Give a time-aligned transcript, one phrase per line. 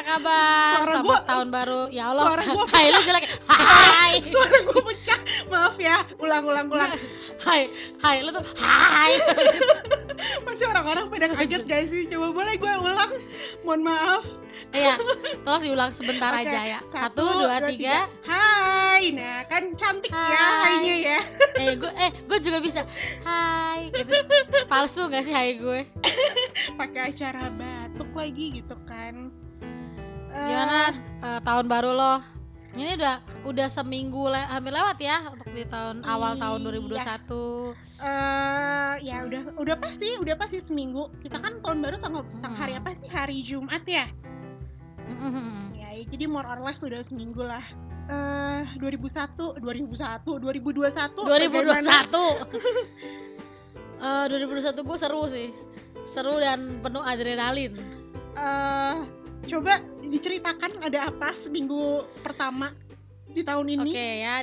[0.00, 0.72] apa kabar?
[0.80, 1.80] Suara Selamat gua- tahun baru.
[1.92, 2.24] Ya Allah.
[2.24, 3.24] suara gua Hai lu jelek.
[3.44, 4.12] Hai.
[4.32, 5.20] Suara gue pecah.
[5.52, 5.96] Maaf ya.
[6.16, 6.90] Ulang ulang ulang.
[7.44, 7.68] Hai.
[8.00, 8.44] Hai lu tuh.
[8.56, 9.20] Hai.
[10.48, 12.08] Pasti orang-orang pada kaget guys sih.
[12.08, 13.12] Coba boleh gue ulang.
[13.60, 14.24] Mohon maaf.
[14.72, 14.96] Iya.
[15.44, 16.80] Tolong diulang sebentar Oke, aja ya.
[16.92, 18.08] Satu, dua, tiga.
[18.24, 19.12] Hai.
[19.16, 20.64] Nah, kan cantik ya Hai.
[20.80, 21.20] hainya ya.
[21.60, 22.88] Eh gue eh gue juga bisa.
[23.20, 23.92] Hai.
[23.92, 24.16] Gitu.
[24.64, 25.84] Palsu gak sih hai gue?
[26.80, 28.74] Pakai acara batuk lagi gitu
[30.42, 30.80] Gimana
[31.20, 32.14] eh, tahun baru lo?
[32.70, 36.70] Ini udah udah seminggu le- hampir lewat ya untuk di tahun awal tahun Iya.
[37.18, 37.74] 2021.
[38.00, 42.72] eh ya udah udah pasti udah pasti seminggu kita kan tahun baru tanggal tanggal hari
[42.72, 42.80] Hmm.
[42.80, 44.08] apa sih hari Jumat ya
[45.06, 45.74] Mm-mm.
[45.74, 47.60] ya jadi more or less sudah seminggu lah
[48.06, 50.80] eh 2001 2001 2021
[51.20, 52.00] bagaimana?
[52.08, 52.48] 2021
[54.00, 55.48] Eh 2021 gue seru sih
[56.04, 57.76] seru dan penuh adrenalin
[58.32, 58.96] eh
[59.48, 62.74] coba diceritakan ada apa seminggu pertama
[63.30, 63.90] di tahun ini?
[63.92, 64.36] Oke ya.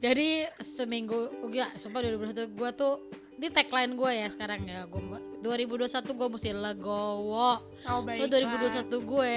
[0.00, 2.94] Jadi seminggu enggak sumpah 2021 gue tuh
[3.36, 5.00] di tagline gue ya sekarang ya gue
[5.44, 7.60] 2021 gue mesti legowo.
[7.84, 8.88] Oh, so baiklah.
[8.88, 9.36] 2021 gue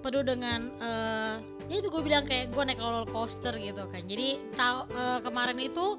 [0.00, 1.34] penuh dengan eh
[1.70, 4.02] ya itu gue bilang kayak gue naik roller coaster gitu kan.
[4.10, 5.94] Jadi tau, eh, kemarin itu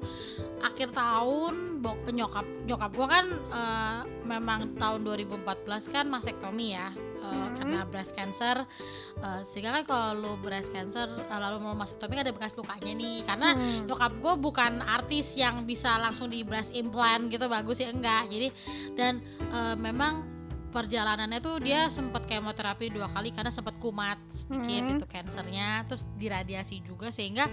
[0.60, 6.92] akhir tahun bok nyokap nyokap gue kan eh, memang tahun 2014 kan mastektomi ya
[7.32, 7.56] eh, Hmm.
[7.56, 8.68] karena breast cancer
[9.14, 12.92] Eh, sehingga kan kalau lu breast cancer eh, lalu mau mastektomi kan ada bekas lukanya
[12.92, 13.86] nih karena Hmm.
[13.86, 18.48] nyokap gue bukan artis yang bisa langsung di breast implant gitu bagus ya enggak jadi
[18.92, 20.26] dan eh, memang
[20.68, 24.92] perjalanannya tuh dia sempat kemoterapi dua kali karena sempat kumat sedikit Hmm.
[24.96, 27.44] itu kansernya terus diradiasi juga sehingga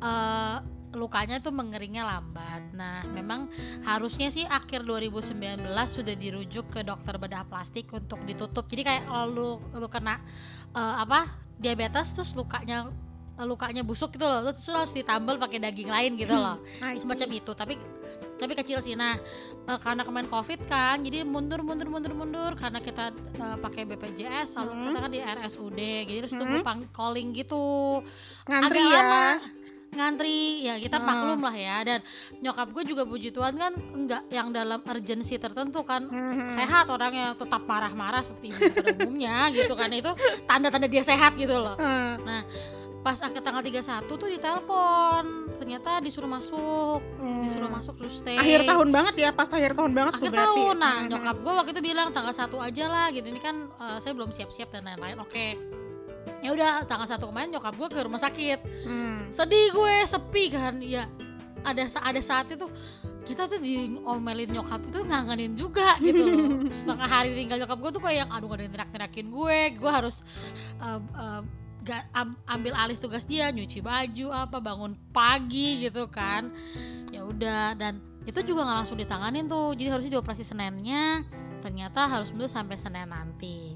[0.00, 0.56] eh,
[0.94, 2.62] lukanya tuh mengeringnya lambat.
[2.72, 3.50] Nah, memang
[3.82, 8.66] harusnya sih akhir 2019 sudah dirujuk ke dokter bedah plastik untuk ditutup.
[8.66, 10.18] Jadi kayak kalau lu lu kena
[10.72, 11.26] eh, apa?
[11.54, 12.90] diabetes terus lukanya
[13.38, 16.58] lukanya busuk gitu loh, terus lu harus ditambal pakai daging lain gitu loh
[16.98, 17.78] semacam itu tapi
[18.34, 19.14] tapi kecil sih nah
[19.70, 24.58] eh, karena kemarin covid kan jadi mundur mundur mundur mundur karena kita eh, pakai BPJS
[24.58, 24.84] lalu Hmm.
[24.90, 25.78] kita kan di RSUD
[26.10, 26.42] jadi terus Hmm.
[26.42, 28.02] tunggu pang calling gitu
[28.50, 29.22] ngantri ya lama
[29.94, 31.06] ngantri ya kita Hmm.
[31.06, 31.76] maklum lah ya.
[31.82, 31.98] Dan
[32.38, 36.06] nyokap gue juga puji Tuhan kan enggak yang dalam urgensi tertentu kan.
[36.06, 36.50] Mhm.
[36.50, 39.90] sehat orangnya tetap marah-marah seperti ibu pada umumnya gitu kan.
[39.90, 40.12] Itu
[40.44, 41.74] tanda-tanda dia sehat gitu loh.
[41.78, 42.42] Eh,
[43.00, 45.24] pas akhir tanggal 31 tuh ditelepon.
[45.60, 47.00] Ternyata disuruh masuk.
[47.20, 47.44] Hmm.
[47.44, 48.36] disuruh masuk terus stay.
[48.36, 50.76] Akhir tahun banget ya pas akhir tahun banget tuh akhir berarti tahun.
[50.80, 53.28] Nah nyokap gue waktu itu bilang tanggal satu aja lah gitu.
[53.28, 55.20] Ini kan eh, saya belum siap-siap dan lain-lain.
[55.20, 55.56] Oke
[56.44, 58.60] ya udah tanggal satu kemarin nyokap gue ke rumah sakit.
[58.84, 59.28] Hmm.
[59.32, 60.78] sedih gue sepi kan.
[60.84, 61.08] Ya
[61.64, 62.68] ada ada saat itu
[63.24, 66.68] kita tuh diomelin nyokap itu ngangenin juga gitu loh.
[66.76, 69.58] Setengah hari tinggal nyokap gue tuh kayak yang aduh gak ada yang terak-terakin gue.
[69.80, 70.20] Gue harus
[70.84, 71.40] eh, eh,
[71.88, 76.52] ga- am- ambil alih tugas dia nyuci baju apa bangun pagi gitu kan.
[77.08, 79.72] Ya udah dan itu juga nggak langsung ditanganin tuh.
[79.72, 81.24] Jadi harusnya dioperasi Seninnya.
[81.64, 83.72] Ternyata harus menunggu sampai Senin nanti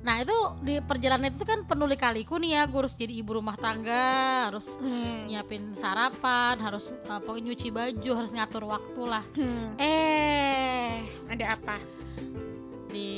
[0.00, 0.32] nah itu
[0.64, 4.80] di perjalanan itu kan penuh lika-liku nih ya gue harus jadi ibu rumah tangga harus
[4.80, 5.28] Hmm.
[5.28, 9.76] nyiapin sarapan harus uh, pokoknya nyuci baju harus ngatur waktu lah Hmm.
[9.76, 11.76] eh ada apa
[12.88, 13.12] di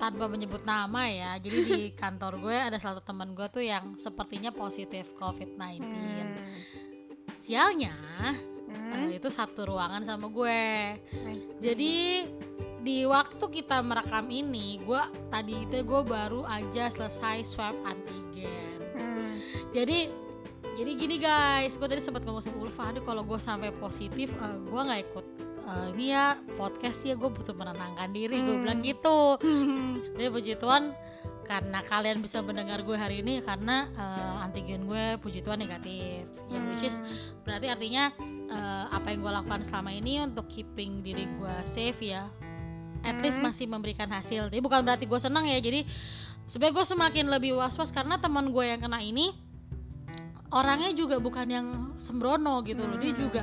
[0.00, 4.00] tanpa menyebut nama ya jadi di kantor gue ada salah satu teman gue tuh yang
[4.00, 6.34] sepertinya positif COVID-19 Hmm.
[7.30, 7.92] sialnya
[8.70, 8.92] Hmm.
[8.92, 10.62] eh, itu satu ruangan sama gue
[11.58, 12.24] jadi
[12.80, 19.36] di waktu kita merekam ini gue tadi itu gue baru aja selesai swab antigen Hmm.
[19.70, 20.08] jadi
[20.72, 24.56] jadi gini guys gue tadi sempat ngomong sama Ulfa aduh kalau gue sampai positif eh,
[24.60, 25.26] gue nggak ikut
[25.60, 28.64] eh, ini ya podcast ya gue butuh menenangkan diri gue Hmm.
[28.64, 29.98] bilang gitu Hmm.
[30.14, 30.94] jadi puji Tuhan
[31.50, 36.62] karena kalian bisa mendengar gue hari ini karena eh, antigen gue puji Tuhan negatif yang
[36.70, 37.02] which is
[37.42, 38.14] berarti artinya
[38.46, 42.30] eh, apa yang gue lakukan selama ini untuk keeping diri gue safe ya
[43.02, 43.50] at least Hmm.
[43.50, 45.82] masih memberikan hasil jadi bukan berarti gue senang ya jadi
[46.46, 49.34] sebenarnya gue semakin lebih was was karena teman gue yang kena ini
[50.54, 51.66] orangnya juga bukan yang
[51.98, 53.20] sembrono gitu loh dia Hmm.
[53.26, 53.42] juga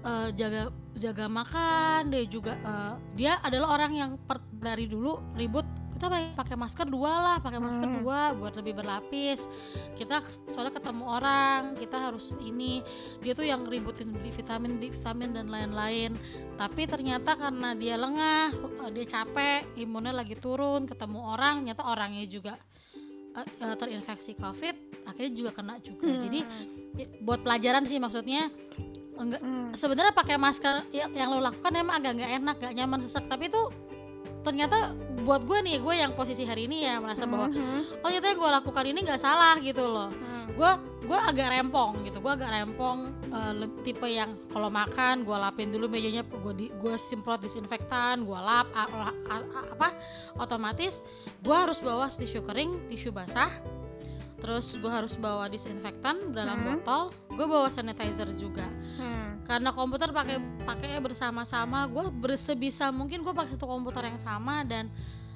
[0.00, 0.62] eh, jaga
[0.96, 6.58] jaga makan dia juga eh, dia adalah orang yang per- dari dulu ribut kita pakai-
[6.58, 7.98] masker dua lah pakai masker Hmm.
[8.02, 9.46] dua buat lebih berlapis
[9.94, 12.82] kita soalnya ketemu orang kita harus ini
[13.20, 16.14] dia tuh yang ributin beli vitamin beli vitamin dan lain-lain
[16.54, 18.50] tapi ternyata karena dia lengah
[18.84, 22.54] eh, dia capek imunnya lagi turun ketemu orang ternyata orangnya juga
[23.34, 24.74] eh, terinfeksi covid
[25.04, 26.22] akhirnya juga kena juga Hmm.
[26.22, 26.40] jadi
[27.20, 28.46] buat pelajaran sih maksudnya
[29.14, 29.70] enggak Hmm.
[29.70, 33.46] sebenarnya pakai masker ya- yang lo lakukan emang agak nggak enak gak nyaman sesak tapi
[33.46, 33.62] itu
[34.44, 34.92] ternyata
[35.24, 37.98] buat gue nih gue yang posisi hari ini ya merasa bahwa Mhm.
[37.98, 40.12] oh ternyata yang gue lakukan ini nggak salah gitu loh
[40.46, 40.70] gue
[41.02, 43.08] gue agak rempong gitu gue agak rempong
[43.52, 48.36] le- tipe yang kalau makan gue lapin dulu mejanya gue di gue semprot disinfektan gue
[48.38, 49.88] lap a- la- a- a- apa
[50.38, 51.00] otomatis
[51.40, 53.48] gue harus bawa tisu kering tisu basah
[54.36, 56.66] terus gue harus bawa disinfektan dalam Hmm.
[56.76, 59.13] botol gue bawa sanitizer juga Hmm.
[59.44, 64.88] Karena komputer pakai pakainya bersama-sama gue bersebisa mungkin gue pakai satu komputer yang sama dan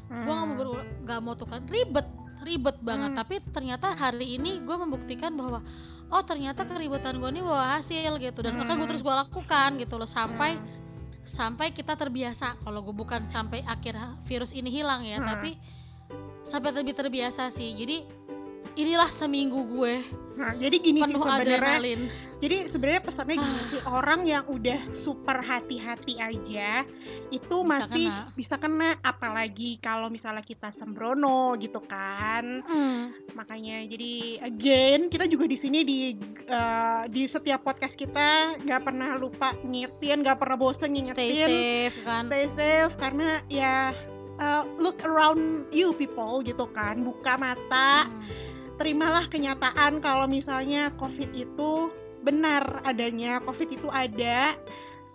[0.08, 1.04] gue nggak mau Hmm.
[1.04, 2.08] nggak mau tukar ribet
[2.40, 3.18] ribet banget Hmm.
[3.20, 5.60] tapi ternyata hari ini gue membuktikan bahwa
[6.08, 8.90] oh ternyata keribetan gue ini bawa hasil gitu dan akan gue Hmm.
[8.96, 10.64] terus gue lakukan gitu loh sampai Hmm.
[11.28, 15.28] sampai kita terbiasa kalau gue bukan sampai akhir virus ini hilang ya Hmm.
[15.28, 15.60] tapi
[16.48, 18.08] sampai lebih terbiasa sih jadi
[18.78, 19.98] inilah seminggu gue.
[20.38, 21.58] Nah, jadi gini sih penuh sebenarnya.
[21.58, 22.00] adrenalin.
[22.38, 23.66] Jadi sebenarnya pesannya gini Ah.
[23.66, 26.86] sih orang yang udah super hati-hati aja
[27.34, 28.30] itu Bisa masih kena.
[28.38, 28.90] bisa kena.
[29.02, 32.62] Apalagi kalau misalnya kita sembrono gitu kan.
[32.62, 34.14] Hmm, Makanya jadi
[34.46, 36.14] again kita juga di sini di
[36.46, 41.34] eh, di setiap podcast kita nggak pernah lupa ngingetin, nggak pernah bosen stay ngingetin
[41.90, 42.30] safe kan?
[42.30, 43.90] Stay safe karena ya
[44.38, 47.02] eh, look around you people gitu kan.
[47.02, 48.06] Buka mata.
[48.06, 48.46] Hmm.
[48.78, 51.90] Terimalah kenyataan kalau misalnya COVID itu
[52.22, 54.54] benar adanya, COVID itu ada,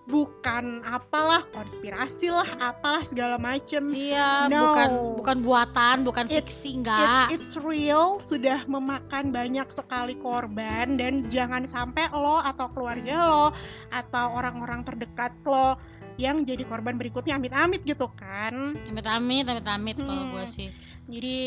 [0.03, 3.87] bukan apalah konspirasi lah, apalah segala macem.
[3.87, 4.67] Iya, No.
[4.67, 4.89] bukan
[5.23, 7.27] bukan buatan, bukan It's- fiksi It- enggak.
[7.31, 13.47] it's real, sudah memakan banyak sekali korban dan jangan sampai lo atau keluarga lo
[13.95, 15.79] atau orang-orang terdekat lo
[16.19, 18.75] yang jadi korban berikutnya amit-amit gitu kan.
[18.85, 20.33] Amit amit, amit amit kalau Hmm.
[20.35, 20.69] gue sih.
[21.11, 21.39] Jadi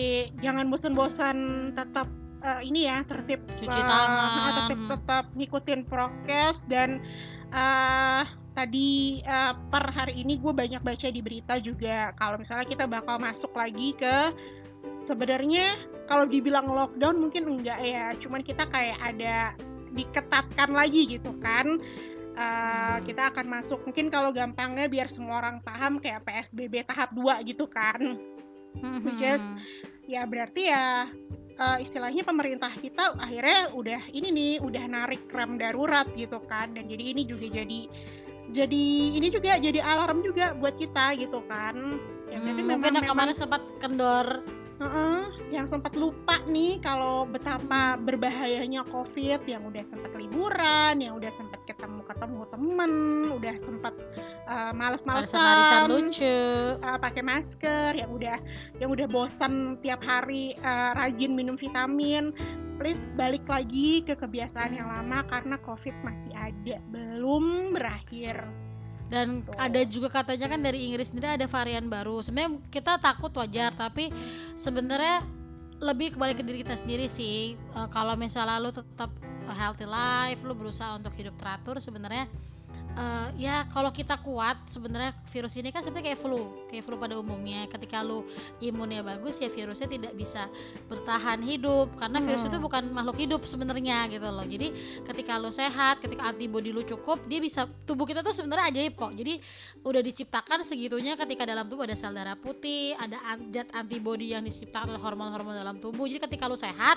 [0.45, 1.37] jangan bosan-bosan
[1.73, 2.09] tetap
[2.45, 4.53] eh, ini ya tertib Cuci eh, tangan.
[4.53, 7.01] tetap tetap ngikutin prokes dan
[7.55, 12.13] eh tadi eh, per hari ini gue banyak baca di berita juga.
[12.21, 14.33] Kalau misalnya kita bakal masuk lagi ke
[15.01, 15.77] sebenarnya
[16.07, 18.13] kalau dibilang lockdown mungkin enggak ya.
[18.21, 19.57] Cuman kita kayak ada
[19.97, 21.81] diketatkan lagi gitu kan.
[22.37, 23.01] Eh, Hmm.
[23.09, 23.81] kita akan masuk.
[23.89, 28.21] Mungkin kalau gampangnya biar semua orang paham kayak PSBB tahap 2 gitu kan
[29.05, 29.45] Because
[30.07, 31.11] ya berarti ya
[31.57, 36.75] eh, istilahnya pemerintah kita akhirnya udah ini nih udah narik rem darurat gitu kan.
[36.77, 37.81] Dan jadi ini juga jadi
[38.55, 38.87] jadi
[39.19, 41.99] ini juga jadi alarm juga buat kita gitu kan.
[42.31, 44.27] Ya Hmm, memang, mungkin yang memang kemarin sempat kendor
[44.77, 51.33] Heeh, yang sempat lupa nih kalau betapa berbahayanya covid yang udah sempat liburan yang udah
[51.33, 52.93] sempat ketemu ketemu temen
[53.33, 53.97] udah sempat
[54.45, 56.41] uh, males-malesan lucu.
[56.85, 58.37] uh, pakai masker yang udah
[58.77, 62.37] yang udah bosan tiap hari uh, rajin minum vitamin
[62.77, 68.45] please balik lagi ke kebiasaan yang lama karena covid masih ada belum berakhir
[69.07, 69.55] Dan Tuh.
[69.55, 72.23] ada juga katanya kan dari Inggris sendiri ada varian baru.
[72.23, 74.11] Sebenarnya kita takut wajar, tapi
[74.59, 75.23] sebenarnya
[75.79, 77.55] lebih kembali ke diri kita sendiri sih.
[77.55, 79.13] Eh, kalau misalnya lu tetap
[79.47, 82.27] healthy life, lu berusaha untuk hidup teratur, sebenarnya
[82.97, 87.21] eh, ya kalau kita kuat, sebenarnya virus ini kan sebenarnya kayak flu, kayak flu pada
[87.21, 87.69] umumnya.
[87.69, 88.25] Ketika lu
[88.65, 90.49] imunnya bagus, ya virusnya tidak bisa
[90.89, 92.51] bertahan hidup karena virus Hmm.
[92.51, 94.45] itu bukan makhluk hidup sebenarnya gitu loh.
[94.49, 94.73] Jadi
[95.05, 99.13] ketika lu sehat, ketika antibodi lu cukup, dia bisa tubuh kita tuh sebenarnya ajaib kok.
[99.13, 99.39] Jadi
[99.85, 103.21] udah diciptakan segitunya ketika dalam tubuh ada sel darah putih, ada
[103.53, 106.09] zat antibodi yang diciptakan oleh hormon-hormon dalam tubuh.
[106.09, 106.97] Jadi ketika lu sehat,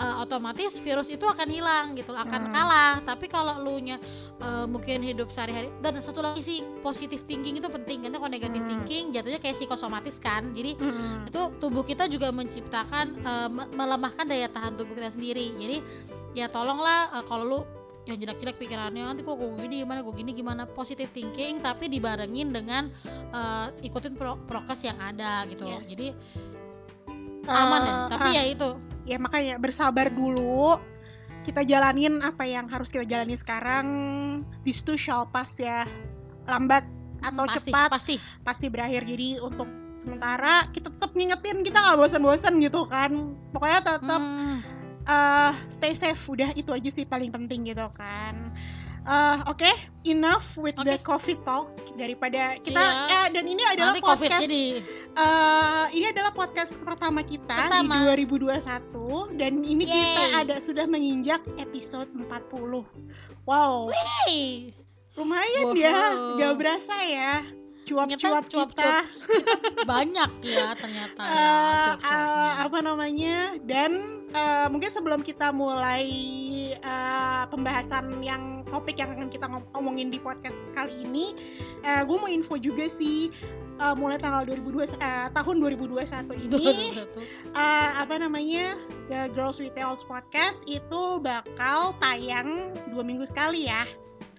[0.00, 2.52] eh, otomatis virus itu akan hilang gitu, akan Hmm.
[2.52, 2.94] kalah.
[3.04, 4.00] Tapi kalau lu nya
[4.40, 8.64] eh, mungkin hidup sehari-hari dan satu lagi sih positive thinking itu penting karena kalau negative
[8.64, 8.70] Hmm.
[8.80, 10.48] thinking jatuhnya kayak psikosomatis kan.
[10.50, 11.28] Jadi Mm-mm.
[11.28, 15.78] itu tubuh kita juga menciptakan me- melemahkan daya tahan tubuh kita sendiri jadi
[16.32, 17.60] ya tolonglah eh, kalau lu
[18.08, 22.48] yang jelek-jelek pikirannya nanti kok gue gini gimana gue gini gimana positive thinking tapi dibarengin
[22.48, 22.88] dengan
[23.30, 25.92] eh, ikutin pro- prokes yang ada gitu Yes.
[25.92, 26.08] jadi
[27.46, 28.34] aman ya Eh, tapi ah.
[28.34, 28.70] ya itu
[29.04, 30.76] ya makanya bersabar dulu.
[31.40, 33.86] Kita jalanin apa yang harus kita jalani sekarang.
[34.64, 35.88] This too shall pass ya.
[36.44, 36.84] Lambat
[37.20, 38.14] atau pasti cepat pasti.
[38.44, 39.08] pasti berakhir.
[39.08, 39.68] Jadi untuk
[40.00, 43.36] sementara kita tetap ngingetin kita nggak bosan-bosan gitu kan.
[43.56, 44.60] Pokoknya tetap Hmm,
[45.08, 46.20] eh, stay safe.
[46.28, 48.52] Udah itu aja sih paling penting gitu kan
[49.00, 49.70] Eh, oke
[50.04, 53.08] enough with the covid talk daripada kita Iya.
[53.10, 54.64] eh, dan ini adalah nanti podcast jadi
[55.10, 58.06] Eh, ini adalah podcast pertama kita Pertama.
[58.06, 59.96] di 2021 dan ini kita
[60.28, 60.38] Yeay.
[60.38, 62.86] ada sudah menginjak episode 40.
[63.42, 64.70] Wow, hey
[65.12, 65.76] lumayan Wow.
[65.76, 65.98] ya,
[66.38, 67.34] gak berasa ya.
[67.90, 68.92] Cuap-cuap Ternyata cuap-cuap kita,
[69.90, 72.14] banyak ya ternyata ya, Eh, cuap-cuapnya.
[72.14, 73.36] eh, apa namanya?
[73.60, 73.90] Dan
[74.30, 76.06] eh, mungkin sebelum kita mulai
[76.72, 81.34] eh, pembahasan yang topik yang akan kita ngom- ngomongin di podcast kali ini,
[81.82, 83.34] gue mau info juga sih.
[83.80, 87.00] uh, mulai tanggal 2002 uh, tahun 2021 ini
[87.56, 88.76] uh, apa namanya
[89.08, 93.88] The Girls Retails Podcast itu bakal tayang dua minggu sekali ya.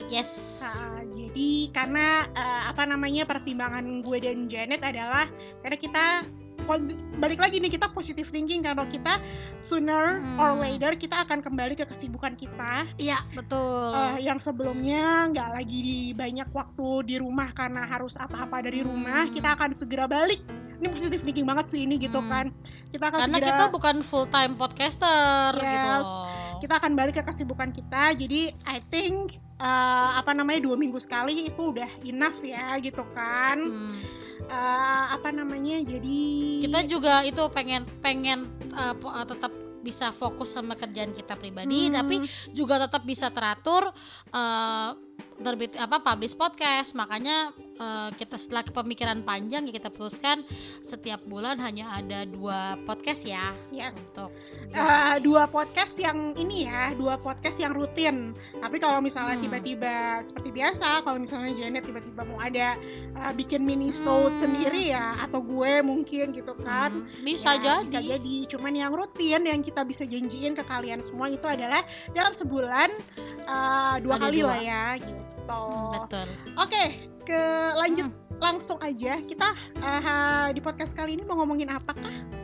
[0.08, 0.62] Yes.
[0.64, 5.28] Uh, jadi karena uh, apa namanya pertimbangan gue dan Janet adalah
[5.62, 6.06] karena kita
[7.20, 9.20] balik lagi nih kita positive thinking kalau kita
[9.58, 10.40] sooner hmm.
[10.40, 12.88] or later kita akan kembali ke kesibukan kita.
[12.98, 13.94] Iya betul.
[13.94, 19.28] Uh, yang sebelumnya nggak lagi di banyak waktu di rumah karena harus apa-apa dari rumah,
[19.28, 19.34] hmm.
[19.38, 20.42] kita akan segera balik.
[20.82, 22.30] Ini positive thinking banget sih ini gitu hmm.
[22.30, 22.46] kan.
[22.90, 27.18] Kita akan karena segera, kita bukan full time podcaster gitu yes, gitu Kita akan balik
[27.22, 28.14] ke kesibukan kita.
[28.18, 33.62] Jadi I think uh, apa namanya dua minggu sekali itu udah enough ya gitu kan.
[33.62, 36.20] Hmm uh, apa namanya jadi
[36.66, 38.96] kita juga itu pengen pengen uh,
[39.28, 41.94] tetap bisa fokus sama kerjaan kita pribadi hmm.
[41.98, 42.16] tapi
[42.54, 43.90] juga tetap bisa teratur
[44.30, 44.94] uh,
[45.42, 50.46] terbit apa publish podcast makanya uh, kita setelah pemikiran panjang ya kita putuskan
[50.86, 53.98] setiap bulan hanya ada dua podcast ya yes.
[54.14, 54.30] untuk
[54.78, 59.46] uh, dua podcast yang ini ya dua podcast yang rutin tapi kalau misalnya hmm.
[59.50, 60.24] tiba-tiba hmm.
[60.30, 62.78] seperti biasa kalau misalnya Janet tiba-tiba mau ada
[63.18, 64.38] uh, bikin mini show hmm.
[64.38, 67.26] sendiri ya atau gue mungkin gitu kan hmm.
[67.26, 71.32] bisa ya, jadi bisa jadi cuman yang rutin yang kita bisa janjiin ke kalian semua
[71.32, 71.82] itu adalah
[72.14, 72.90] dalam sebulan
[73.50, 74.50] uh, dua ada kali dua.
[74.54, 76.28] lah ya gitu Hmm, betul.
[76.60, 76.84] Oke,
[77.26, 77.42] ke
[77.78, 78.38] lanjut hmm.
[78.42, 79.18] langsung aja.
[79.22, 79.48] Kita
[79.82, 82.42] uh, di podcast kali ini mau ngomongin apakah?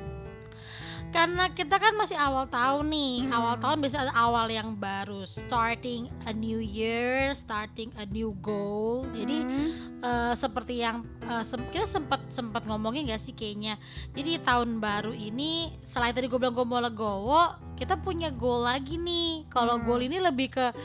[1.08, 3.16] Karena kita kan masih awal tahun nih.
[3.26, 3.32] Hmm.
[3.32, 9.08] Awal tahun biasa awal yang baru, starting a new year, starting a new goal.
[9.16, 9.70] Jadi hmm.
[10.04, 13.80] uh, seperti yang uh, sem kita sempat sempat ngomongin gak sih kayaknya.
[14.14, 19.00] Jadi tahun baru ini selain tadi gue bilang gue mau legowo, kita punya goal lagi
[19.00, 19.48] nih.
[19.48, 19.86] Kalau hmm.
[19.88, 20.76] goal ini lebih ke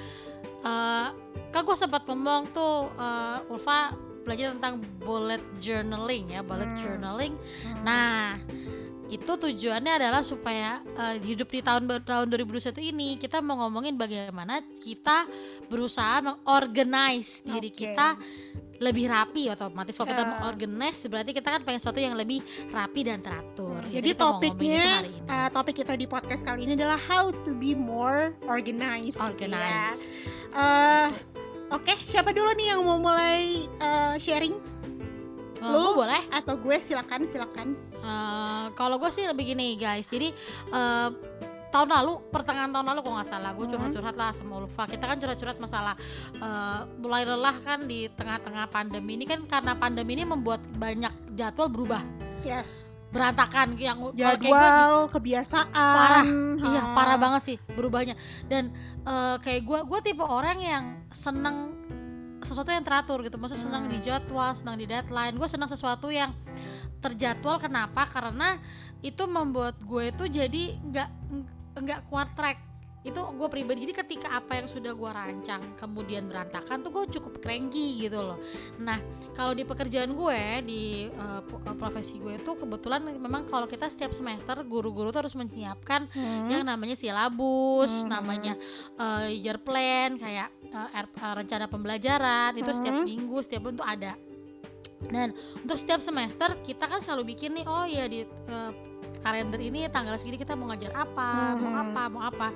[0.64, 1.14] uh,
[1.52, 6.80] kan gue sempat ngomong tuh uh, Ulfa belajar tentang bullet journaling ya bullet hmm.
[6.80, 7.82] journaling hmm.
[7.82, 8.38] nah
[9.12, 14.64] itu tujuannya adalah supaya uh, hidup di tahun tahun 2021 ini kita mau ngomongin bagaimana
[14.80, 15.28] kita
[15.68, 17.92] berusaha mengorganize diri okay.
[17.92, 18.16] kita
[18.82, 22.42] lebih rapi otomatis kalau kita mau organize berarti kita kan pengen sesuatu yang lebih
[22.74, 23.78] rapi dan teratur.
[23.88, 28.34] Jadi, Jadi topiknya uh, topik kita di podcast kali ini adalah how to be more
[28.50, 29.22] organized.
[29.22, 30.10] Organized.
[30.10, 30.26] Gitu
[30.58, 30.58] ya.
[30.58, 31.08] uh,
[31.72, 34.52] Oke, okay, siapa dulu nih yang mau mulai uh, sharing?
[35.64, 36.20] Uh, Lu boleh?
[36.28, 37.80] Atau gue silakan silakan.
[38.04, 40.36] Uh, kalau gue sih lebih gini guys, jadi
[40.68, 41.08] uh,
[41.72, 44.84] tahun lalu pertengahan tahun lalu kok nggak salah gue curhat-curhat lah sama Ulfa.
[44.84, 45.96] Kita kan curhat-curhat masalah
[46.38, 51.72] uh, mulai lelah kan di tengah-tengah pandemi ini kan karena pandemi ini membuat banyak jadwal
[51.72, 52.04] berubah.
[52.44, 52.92] Yes.
[53.12, 56.24] Berantakan yang jadwal gue, kebiasaan parah.
[56.68, 58.14] iya parah banget sih berubahnya.
[58.52, 58.68] Dan
[59.08, 61.72] uh, kayak gue gue tipe orang yang seneng
[62.44, 63.40] sesuatu yang teratur gitu.
[63.40, 64.04] Maksudnya senang di hmm.
[64.04, 65.36] jadwal senang di deadline.
[65.40, 66.32] Gue senang sesuatu yang
[67.00, 67.60] terjadwal.
[67.60, 68.08] Kenapa?
[68.08, 68.60] Karena
[69.02, 71.08] itu membuat gue itu jadi nggak
[71.76, 76.86] enggak kuat track itu gue pribadi jadi ketika apa yang sudah gue rancang kemudian berantakan
[76.86, 78.38] tuh gue cukup cranky gitu loh
[78.78, 79.02] nah
[79.34, 80.82] kalau di pekerjaan gue di
[81.18, 81.42] uh,
[81.74, 86.46] profesi gue itu kebetulan memang kalau kita setiap semester guru-guru tuh harus menyiapkan hmm.
[86.54, 88.10] yang namanya silabus hmm.
[88.14, 88.54] namanya
[89.02, 93.06] uh, year plan kayak uh, uh, rencana pembelajaran itu setiap hmm.
[93.10, 94.12] minggu setiap bulan tuh ada
[95.10, 98.91] dan untuk setiap semester kita kan selalu bikin nih oh ya di uh,
[99.22, 101.58] kalender ini tanggal segini kita mau ngajar apa, hmm.
[101.62, 102.48] mau apa, mau apa.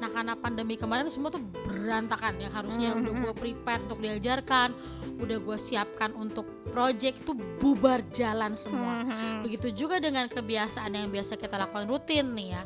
[0.00, 3.00] Nah karena pandemi kemarin semua tuh berantakan yang harusnya hmm.
[3.04, 4.72] udah gue prepare untuk diajarkan,
[5.20, 9.04] udah gue siapkan untuk project itu bubar jalan semua.
[9.04, 9.44] Hmm.
[9.44, 12.62] Begitu juga dengan kebiasaan yang biasa kita lakukan rutin nih ya.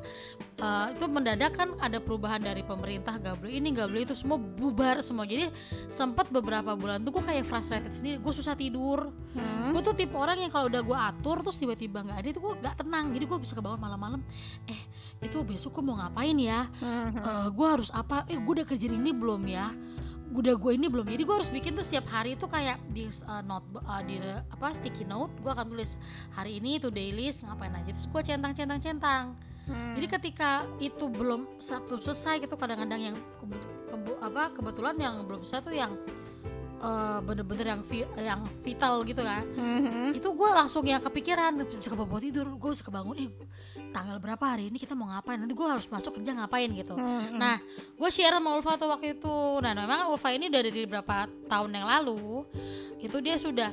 [0.59, 4.43] Uh, itu mendadak kan ada perubahan dari pemerintah gak boleh ini gak boleh itu semua
[4.43, 5.23] bubar semua.
[5.23, 5.47] Jadi
[5.87, 8.19] sempat beberapa bulan tuh gue kayak frustrated sendiri.
[8.19, 9.15] Gue susah tidur.
[9.39, 9.71] Hmm.
[9.71, 12.53] gue tuh tipe orang yang kalau udah gue atur terus tiba-tiba nggak ada itu gue
[12.59, 13.15] gak tenang.
[13.15, 14.21] Jadi gue bisa kebangun malam-malam.
[14.67, 14.81] Eh
[15.23, 16.67] itu besok gue mau ngapain ya?
[16.83, 17.23] Uh, hmm.
[17.23, 18.27] eh, gue harus apa?
[18.27, 19.71] Eh gue udah kerjain ini belum ya?
[20.35, 23.47] Udah gue ini belum jadi gue harus bikin tuh setiap hari itu kayak di uh,
[23.47, 25.31] note uh, di uh, apa sticky note.
[25.39, 26.03] Gue akan tulis
[26.35, 27.95] hari ini tuh daily ngapain aja?
[27.95, 29.39] Terus gue centang centang centang
[29.69, 29.95] hmm.
[30.01, 33.57] jadi ketika itu belum satu selesai gitu kadang-kadang yang kebu,
[33.93, 35.95] kebu, apa kebetulan yang belum satu yang
[36.83, 40.17] uh, bener-bener yang vi yang vital gitu kan mm-hmm.
[40.19, 43.31] itu gue langsung yang kepikiran bisa kebawa tidur gue bisa kebangun eh
[43.91, 47.39] tanggal berapa hari ini kita mau ngapain nanti gue harus masuk kerja ngapain gitu mm-hmm.
[47.39, 47.59] nah
[47.95, 51.87] gue share sama Ulfa tuh waktu itu nah memang Ulfa ini dari beberapa tahun yang
[51.87, 52.47] lalu
[52.99, 53.71] itu dia sudah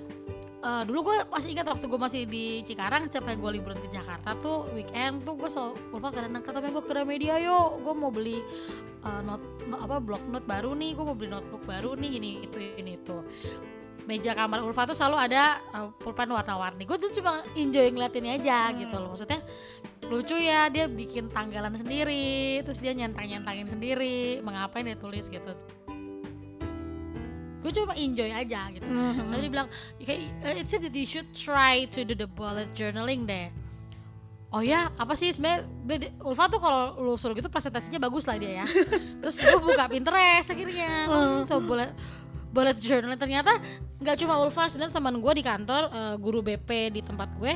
[0.66, 4.34] uh, dulu gue masih ingat waktu gue masih di Cikarang setiap gue liburan ke Jakarta
[4.42, 7.86] tuh weekend tuh gue selalu Ulfa kadang kata gue ke Gramedia yuk.
[7.86, 8.42] Gue mau beli
[9.06, 9.42] uh, not,
[9.78, 13.22] apa blog note baru nih gue mau beli notebook baru nih ini itu ini itu.
[14.06, 16.86] Meja kamar Ulfa tuh selalu ada uh, pulpen warna-warni.
[16.86, 18.78] Gue tuh cuma enjoy ngeliatinnya aja Hmm.
[18.82, 19.14] gitu loh.
[19.14, 19.42] Maksudnya
[20.06, 25.30] lucu ya dia bikin tanggalan sendiri terus dia nyentang-nyentangin sendiri mengapa dia tulis?
[25.34, 25.54] gitu
[27.66, 28.86] gue cuma enjoy aja gitu.
[28.86, 29.26] Mhm.
[29.26, 29.66] so dia bilang
[29.98, 33.50] "Uh, it seems that you should try to do the bullet journaling deh.
[34.54, 35.34] Oh ya apa sih?
[35.34, 38.66] Sebenarnya be- Ulfa tuh kalau lu suruh gitu presentasinya bagus lah dia ya.
[39.26, 41.10] Terus gue buka Pinterest akhirnya.
[41.10, 41.92] Oh, gitu, bullet
[42.54, 43.18] bullet journaling.
[43.18, 43.58] Ternyata
[44.00, 47.52] nggak cuma Ulfa sebenarnya teman gue di kantor eh, guru BP di tempat gue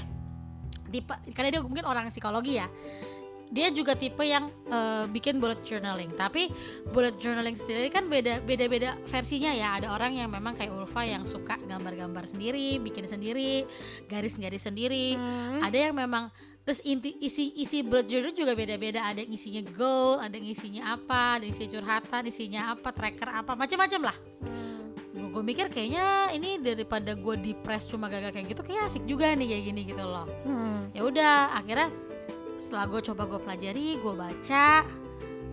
[0.90, 2.66] tipe karena dia mungkin orang psikologi ya
[3.50, 6.54] dia juga tipe yang eh, bikin bullet journaling tapi
[6.90, 11.02] bullet journaling sendiri kan beda beda beda versinya ya ada orang yang memang kayak Ulfa
[11.02, 13.66] yang suka gambar-gambar sendiri bikin sendiri
[14.06, 15.66] garis-garis sendiri Hmm.
[15.66, 16.30] ada yang memang
[16.62, 20.94] terus inti isi isi bullet journal juga beda-beda ada yang isinya goal ada yang isinya
[20.94, 25.34] apa ada yang isinya curhatan isinya apa tracker apa macam-macam lah Hmm.
[25.34, 29.50] gue mikir kayaknya ini daripada gue depres cuma gagal kayak gitu kayak asik juga nih
[29.50, 30.94] kayak gini gitu loh Hmm.
[30.94, 31.90] ya udah akhirnya
[32.60, 34.84] setelah gue coba gue pelajari gue baca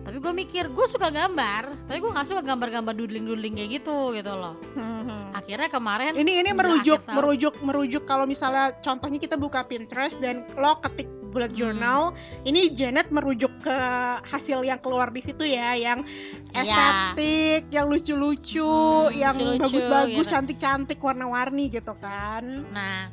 [0.03, 4.33] tapi gue mikir gue suka gambar tapi gue nggak suka gambar-gambar doodling-doodling kayak gitu gitu
[4.35, 5.31] loh Hmm.
[5.31, 10.79] akhirnya kemarin ini ini merujuk merujuk merujuk kalau misalnya contohnya kita buka Pinterest dan lo
[10.79, 11.59] ketik bullet Hmm.
[11.59, 12.01] journal
[12.43, 13.77] ini Janet merujuk ke
[14.23, 16.07] hasil yang keluar di situ ya yang
[16.55, 16.63] Iya.
[16.63, 20.31] estetik yang lucu-lucu Hmm, yang bagus-bagus gitu.
[20.31, 23.11] cantik-cantik warna-warni gitu kan Nah,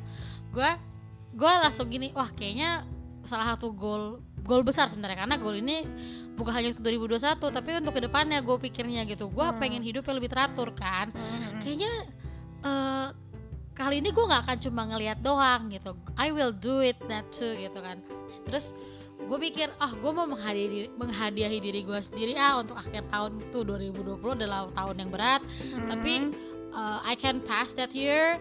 [0.51, 0.69] gue
[1.35, 2.87] gue langsung gini, wah kayaknya
[3.25, 5.81] salah satu goal goal besar sebenarnya karena goal ini
[6.37, 9.27] bukan hanya untuk 2021 tapi untuk ke depannya gue pikirnya gitu.
[9.29, 9.57] Gue Hmm.
[9.57, 11.09] pengen hidup yang lebih teratur kan.
[11.11, 11.61] Hmm.
[11.65, 11.91] Kayaknya
[12.65, 13.07] eh,
[13.75, 15.93] kali ini gue nggak akan cuma ngelihat doang gitu.
[16.15, 17.99] I will do it that too gitu kan.
[18.47, 18.73] Terus
[19.15, 23.63] gue pikir ah gue mau menghadiahi menghadiahi diri gue sendiri ah untuk akhir tahun itu
[23.63, 25.41] 2020 adalah tahun yang berat
[25.87, 26.35] tapi
[26.75, 28.35] uh, I can pass that year.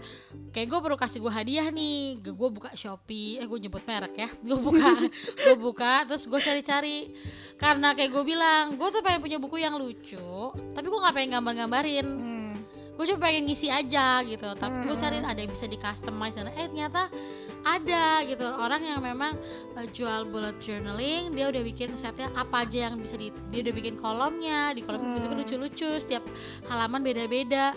[0.50, 2.18] Kayak gue perlu kasih gue hadiah nih.
[2.20, 3.38] Gue buka Shopee.
[3.38, 4.28] Eh gue nyebut merek ya.
[4.42, 4.90] Gue buka
[5.46, 7.14] gue buka terus gue cari-cari.
[7.56, 11.30] Karena kayak gue bilang gue tuh pengen punya buku yang lucu tapi gue nggak pengen
[11.38, 12.06] gambar-gambarin.
[12.06, 12.42] Hmm.
[12.94, 14.46] gue cuma pengen ngisi aja gitu.
[14.54, 15.02] Tapi gue Hmm.
[15.02, 17.10] cari ada yang bisa di customize dan eh ternyata
[17.66, 18.46] ada gitu.
[18.46, 19.34] Orang yang memang
[19.74, 23.74] uh, jual bullet journaling dia udah bikin setnya apa aja yang bisa di dia udah
[23.74, 24.70] bikin kolomnya.
[24.78, 25.34] Di kolom itu Hmm.
[25.42, 26.22] lucu-lucu setiap
[26.70, 27.74] halaman beda-beda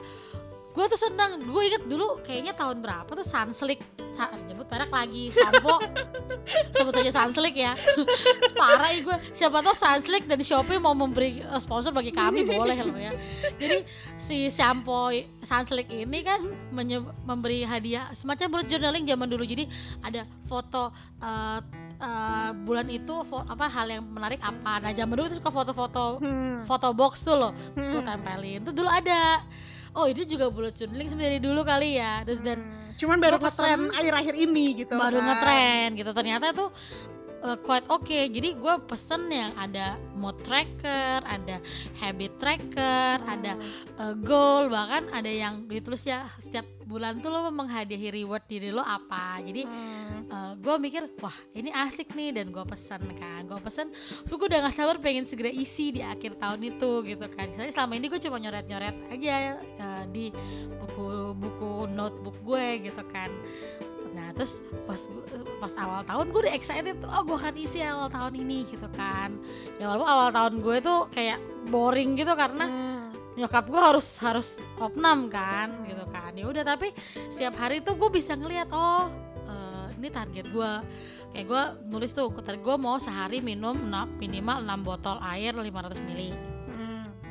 [0.77, 1.41] gue tuh seneng.
[1.49, 3.81] Gue inget dulu kayaknya tahun berapa tuh Sunslick
[4.13, 5.81] Sa nyebut merek lagi sampo.
[6.77, 7.73] Sebut aja Sunslick ya.
[8.59, 12.77] Parah ya gue siapa tahu Sunslick dan Shopee mau memberi eh, sponsor bagi kami boleh
[12.85, 13.11] loh ya.
[13.57, 13.83] Jadi
[14.15, 15.11] si shampoo
[15.43, 16.39] Sunslick ini kan
[17.25, 19.43] memberi hadiah semacam bullet journaling zaman dulu.
[19.43, 19.67] Jadi
[20.05, 21.59] ada foto eh,
[21.99, 24.79] eh, bulan itu apa hal yang menarik apa.
[24.79, 26.63] Nah zaman dulu tuh suka foto-foto Hmm.
[26.63, 27.51] foto box tuh loh.
[27.75, 28.07] Gue Hmm.
[28.07, 28.63] tempelin.
[28.63, 29.43] Tuh dulu ada
[29.95, 32.91] oh ini juga journaling sebenarnya dari dulu kali ya terus dan Hmm.
[32.97, 35.25] cuman baru ngetren akhir-akhir ini gitu baru kan.
[35.29, 36.69] ngetren gitu ternyata tuh
[37.43, 41.61] uh, quite oke jadi gue pesen yang ada mood tracker ada
[41.99, 43.57] habit tracker ada
[44.01, 48.81] uh, goal bahkan ada yang ditulis ya setiap bulan tuh lo menghadiahi reward diri lo
[48.81, 49.43] apa.
[49.43, 50.55] Jadi Hmm.
[50.63, 53.43] gue mikir wah ini asik nih dan gue pesen kan.
[53.43, 53.91] Gue pesen
[54.25, 57.51] gue udah gak sabar pengen segera isi di akhir tahun itu gitu kan.
[57.51, 60.31] Soalnya selama ini gue cuma nyoret-nyoret aja uh, di
[60.79, 63.29] buku-buku notebook gue gitu kan
[64.17, 64.97] nah terus pas
[65.59, 68.89] pas awal tahun gue udah excited tuh oh gue akan isi awal tahun ini gitu
[68.91, 69.37] kan
[69.77, 71.37] ya walaupun awal tahun gue tuh kayak
[71.69, 73.13] boring gitu karena Hmm.
[73.37, 76.89] nyokap gue harus harus opnam kan gitu kan ya udah tapi
[77.29, 79.05] setiap hari tuh gue bisa ngeliat oh
[79.45, 80.71] eh, ini target gue
[81.29, 85.69] kayak gue nulis tuh gue mau sehari minum enam- minimal 6 botol air 500
[86.01, 86.56] ml Hmm.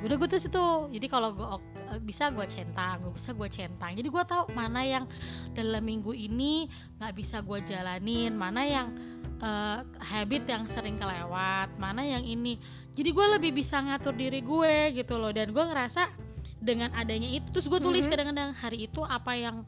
[0.07, 0.67] Udah gue tuh situ.
[0.95, 1.47] Jadi kalau gue
[1.93, 3.93] eh, bisa gue centang gue bisa gue centang.
[3.93, 5.05] Jadi gue tahu mana yang
[5.53, 6.71] dalam minggu ini
[7.03, 8.89] nggak bisa gue jalanin mana yang
[9.43, 12.57] eh, habit yang sering kelewat mana yang ini.
[12.97, 15.35] Jadi gue lebih bisa ngatur diri gue gitu loh.
[15.35, 16.26] Dan gue ngerasa
[16.67, 18.11] dengan adanya itu terus gue tulis Mhm.
[18.11, 19.63] kadang-kadang hari itu apa yang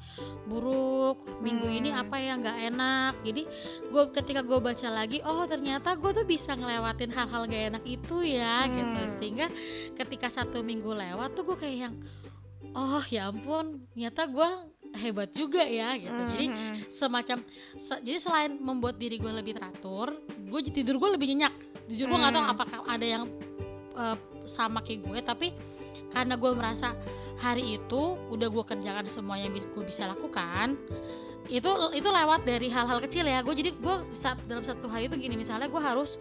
[0.45, 2.03] buruk minggu ini Hmm.
[2.03, 3.43] apa yang nggak enak jadi
[3.87, 8.17] gue ketika gue baca lagi oh ternyata gue tuh bisa ngelewatin hal-hal gak enak itu
[8.25, 9.13] ya gitu Hmm.
[9.13, 9.47] sehingga
[9.95, 11.95] ketika satu minggu lewat tuh gue kayak yang
[12.75, 14.49] oh ya ampun ternyata gue
[14.99, 16.77] hebat juga ya gitu jadi Hmm.
[16.89, 17.39] semacam
[17.77, 21.55] se- jadi selain membuat diri gue lebih teratur gue tidur gue lebih nyenyak
[21.87, 22.55] jujur gue nggak tahu Hmm.
[22.57, 23.25] apakah ada yang
[23.95, 25.49] eh, sama kayak gue tapi
[26.13, 26.97] karena gue merasa
[27.39, 30.75] hari itu udah gue kerjakan semua yang gue bisa lakukan
[31.49, 33.41] itu itu lewat dari hal-hal kecil ya.
[33.41, 33.97] Gue jadi gue
[34.47, 36.21] dalam satu hari itu gini misalnya gue harus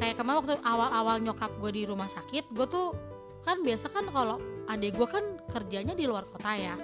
[0.00, 2.96] kayak kemarin waktu awal-awal nyokap gue di rumah sakit gue tuh
[3.44, 4.40] kan biasa kan kalau
[4.70, 6.74] adik gue kan kerjanya di luar kota ya.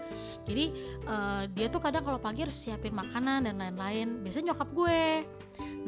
[0.45, 0.75] Jadi
[1.09, 4.21] uh, dia tuh kadang kalau pagi harus siapin makanan dan lain-lain.
[4.21, 5.03] Biasanya nyokap gue.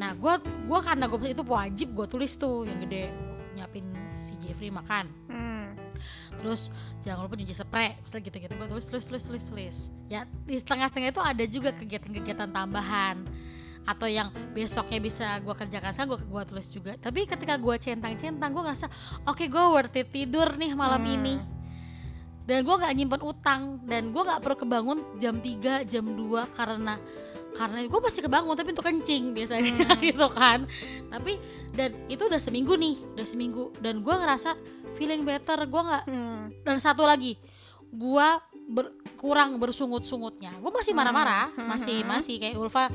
[0.01, 3.13] Nah gue gue karena gue itu wajib gue tulis tuh yang gede
[3.53, 5.05] nyiapin si Jeffrey makan.
[5.29, 5.60] Hmm.
[6.39, 6.71] Terus
[7.03, 8.53] jangan lupa nyuci spray misalnya gitu-gitu.
[8.55, 9.77] Gue tulis tulis tulis tulis tulis.
[10.07, 13.23] Ya di tengah-tengah itu ada juga kegiatan-kegiatan tambahan.
[13.81, 16.93] Atau yang besoknya bisa gue kerjakan sekarang gue gua tulis juga.
[17.01, 18.87] Tapi ketika gue centang-centang gue ngerasa
[19.25, 21.15] oke okay, gue worth it tidur nih malam hmm.
[21.17, 21.35] ini.
[22.45, 23.61] Dan gue nggak nyimpen utang.
[23.89, 27.01] Dan gue nggak perlu kebangun jam 3 jam 2 karena
[27.51, 29.99] karena gue pasti kebangun tapi untuk kencing biasanya hmm.
[30.07, 30.63] gitu kan
[31.11, 31.35] tapi
[31.75, 34.55] dan itu udah seminggu nih udah seminggu dan gue ngerasa
[34.95, 36.43] feeling better gue nggak hmm.
[36.63, 37.35] dan satu lagi
[37.91, 38.27] gue
[38.71, 41.67] ber, kurang bersungut-sungutnya gue masih marah-marah hmm.
[41.67, 42.07] masih hmm.
[42.07, 42.87] masih kayak Ulfa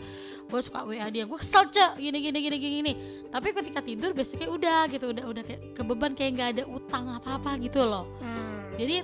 [0.47, 2.92] gue suka WA dia gue kesel cek gini gini gini gini gini
[3.35, 7.37] tapi ketika tidur besoknya udah gitu udah udah kayak kebeban kayak nggak ada utang apa
[7.37, 8.79] apa gitu loh hmm.
[8.79, 9.03] jadi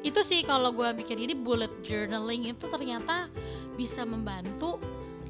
[0.00, 3.28] itu sih kalau gue mikir ini bullet journaling itu ternyata
[3.80, 4.76] bisa membantu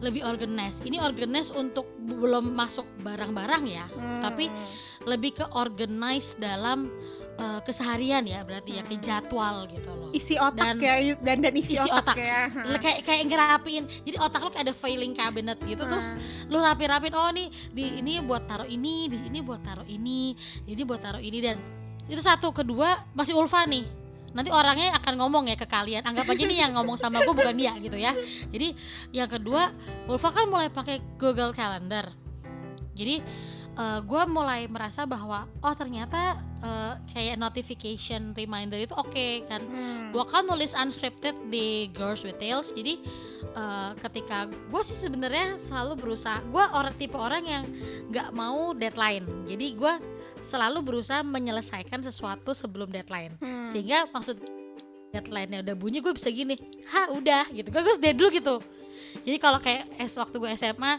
[0.03, 0.83] lebih organize.
[0.83, 4.21] Ini organize untuk belum masuk barang-barang ya hmm.
[4.25, 4.51] tapi
[5.07, 6.91] lebih ke organize dalam
[7.39, 10.11] uh, keseharian ya berarti ya kayak jadwal gitu loh.
[10.11, 12.17] Isi otak dan, ya dan dan isi, isi otak, otak.
[12.19, 15.91] ya kayak kayak ngerapiin jadi otak lo kayak ada filing cabinet gitu hmm.
[15.95, 16.19] terus
[16.51, 20.35] lo rapi-rapin oh nih di ini buat taruh ini di sini buat taruh ini
[20.67, 21.57] ini buat taruh ini dan
[22.11, 22.51] itu satu.
[22.51, 23.87] Kedua masih Ulfa nih
[24.31, 26.07] nanti orangnya akan ngomong ya ke kalian.
[26.07, 28.15] Anggap aja nih yang ngomong sama gue bukan dia gitu ya.
[28.51, 28.75] Jadi
[29.11, 29.71] yang kedua
[30.07, 32.07] Ulfa kan mulai pakai Google Calendar.
[32.95, 33.23] Jadi
[33.79, 39.43] uh, eh, gue mulai merasa bahwa oh ternyata uh, kayak notification reminder itu oke okay,
[39.47, 39.63] kan.
[39.67, 40.11] Hmm.
[40.11, 42.99] gue kan nulis unscripted di Girls with Tales jadi
[43.55, 46.39] uh, ketika gue sih sebenarnya selalu berusaha.
[46.51, 47.65] Gue orang tipe orang yang
[48.11, 49.27] nggak mau deadline.
[49.47, 49.95] Jadi gue
[50.41, 53.37] selalu berusaha menyelesaikan sesuatu sebelum deadline.
[53.41, 53.69] Hmm.
[53.69, 54.41] sehingga maksud
[55.11, 56.55] deadline-nya udah bunyi gue bisa gini
[56.91, 57.69] ha udah gitu.
[57.71, 58.57] Gue gue dulu gitu.
[59.27, 60.93] Jadi kalau kayak es waktu gue SMA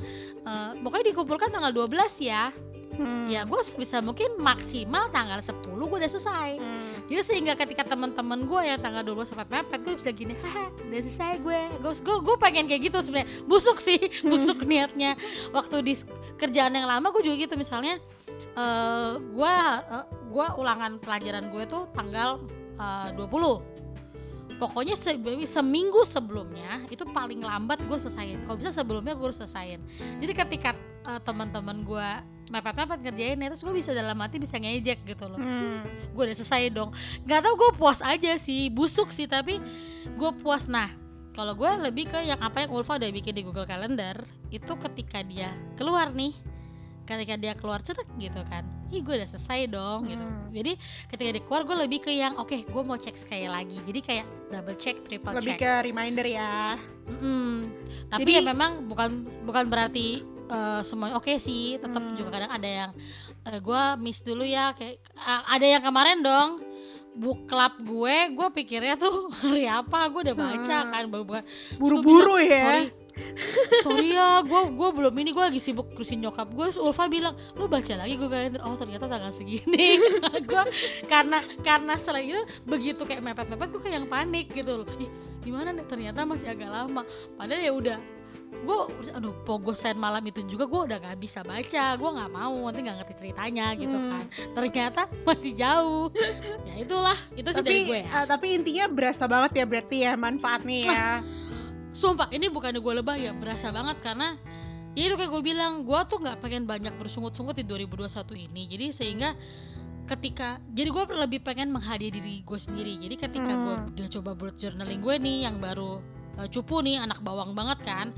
[0.44, 2.52] uh, pokoknya dikumpulkan tanggal 12 ya.
[2.92, 3.32] Hmm.
[3.32, 6.60] ya gue bisa mungkin maksimal tanggal 10 gue udah selesai.
[6.60, 6.92] Hmm.
[7.08, 11.00] jadi sehingga ketika teman-teman gue yang tanggal 12 sempat mepet gue bisa gini haha udah
[11.00, 13.32] selesai gue gue gue pengen kayak gitu sebenarnya.
[13.48, 13.96] Busuk sih
[14.30, 15.16] busuk niatnya.
[15.56, 15.96] Waktu di
[16.36, 17.56] kerjaan yang lama gue juga gitu.
[17.56, 17.96] Misalnya
[18.58, 19.54] uh, gue
[20.48, 22.42] uh, ulangan pelajaran gue tuh tanggal
[22.80, 23.72] uh, 20
[24.62, 25.18] pokoknya se
[25.50, 28.46] seminggu sebelumnya itu paling lambat gue selesaiin.
[28.46, 29.82] Kalau bisa sebelumnya gue harus selesaiin.
[30.22, 30.78] Jadi ketika
[31.10, 32.10] uh, teman-teman gue
[32.54, 35.42] mepet-mepet ngerjain terus gue bisa dalam hati bisa ngejek gitu loh.
[35.42, 35.82] Hmm.
[36.14, 36.94] gue udah selesai dong.
[37.26, 39.58] Nggak tau gue puas aja sih busuk sih tapi
[40.06, 40.70] gue puas.
[40.70, 40.94] Nah
[41.34, 44.20] kalau gue lebih ke yang apa yang Ulfa udah bikin di Google Calendar
[44.54, 46.36] itu ketika dia keluar nih
[47.18, 50.20] ketika dia keluar cetek gitu kan ih gue udah selesai dong gitu.
[50.20, 50.52] hmm.
[50.52, 50.72] jadi
[51.08, 54.00] ketika dia keluar gue lebih ke yang oke okay, gue mau cek sekali lagi jadi
[54.04, 56.76] kayak double check triple lebih check lebih ke reminder ya
[57.08, 57.52] mm -hmm.
[58.12, 60.22] tapi jadi, ya memang bukan bukan berarti
[60.52, 62.20] uh, semuanya oke okay sih tetap hmm.
[62.20, 62.92] juga kadang ada yang
[63.48, 66.50] uh, gue miss dulu ya kayak uh, ada yang kemarin dong
[67.12, 70.92] book club gue gue pikirnya tuh hari apa gue udah baca hmm.
[70.92, 71.04] kan
[71.80, 73.01] buru-buru ya sorry
[73.84, 76.50] sorry ya gue gue belum ini gue lagi sibuk terusin nyokap.
[76.52, 78.62] Gue Ulfa bilang lu baca lagi gue kalender.
[78.66, 80.02] Oh ternyata tanggal segini.
[80.50, 80.64] Gue
[81.06, 84.88] karena karena selain itu begitu kayak mepet mepet gue kayak yang panik gitu loh.
[84.98, 85.10] Ih
[85.46, 85.86] gimana nih?
[85.86, 87.06] Ternyata masih agak lama.
[87.38, 87.98] Padahal ya udah
[88.52, 88.78] gue
[89.16, 91.86] aduh pogosen malam itu juga gue udah gak bisa baca.
[91.96, 94.10] Gue nggak mau nanti nggak ngerti ceritanya gitu hmm.
[94.12, 94.26] kan.
[94.58, 96.08] Ternyata masih jauh.
[96.68, 98.10] Ya itulah itu sih dari gue ya.
[98.12, 100.90] uh, tapi intinya berasa banget ya berarti ya manfaatnya ya.
[100.92, 101.18] Nah,
[101.92, 104.40] sumpah ini bukan gue lebah ya berasa banget karena
[104.96, 108.86] ya itu kayak gue bilang gue tuh nggak pengen banyak bersungut-sungut di 2021 ini jadi
[108.92, 109.30] sehingga
[110.08, 113.64] ketika jadi gue lebih pengen menghadiah diri gue sendiri jadi ketika hmm.
[113.64, 116.04] gue udah coba bullet journaling gue nih yang baru
[116.36, 118.12] uh, cupu nih anak bawang banget kan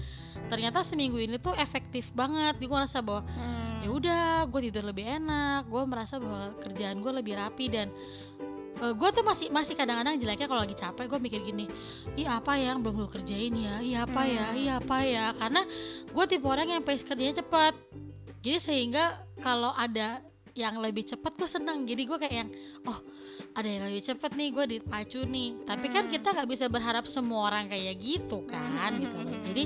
[0.49, 3.85] ternyata seminggu ini tuh efektif banget gue ngerasa bahwa hmm.
[3.85, 7.93] ya udah gue tidur lebih enak gue merasa bahwa kerjaan gue lebih rapi dan
[8.83, 11.65] uh, eh, gue tuh masih masih kadang-kadang jeleknya kalau lagi capek gue mikir gini
[12.19, 13.79] iya apa ya yang belum gue kerjain ya?
[13.79, 14.47] Iya apa ya?
[14.51, 14.59] Hmm.
[14.59, 15.25] iya apa ya?
[15.39, 15.61] Karena
[16.11, 17.73] gue tipe orang yang pace kerjanya cepat.
[18.43, 20.19] Jadi sehingga kalau ada
[20.53, 22.49] yang lebih cepat gue senang jadi gue kayak yang
[22.85, 22.99] oh
[23.57, 25.49] ada yang lebih cepat nih gue dipacu nih.
[25.63, 26.11] Tapi kan hmm.
[26.11, 29.37] kita nggak bisa berharap semua orang kayak gitu kan gitu loh.
[29.47, 29.63] Jadi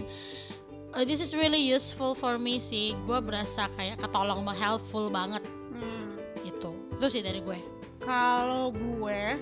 [0.94, 2.94] uh, this is really useful for me sih.
[3.10, 5.42] Gue berasa kayak ketolong helpful banget.
[5.74, 6.18] Hmm.
[6.46, 6.74] gitu.
[6.98, 7.77] Itu sih dari gue
[8.08, 9.36] kalau gue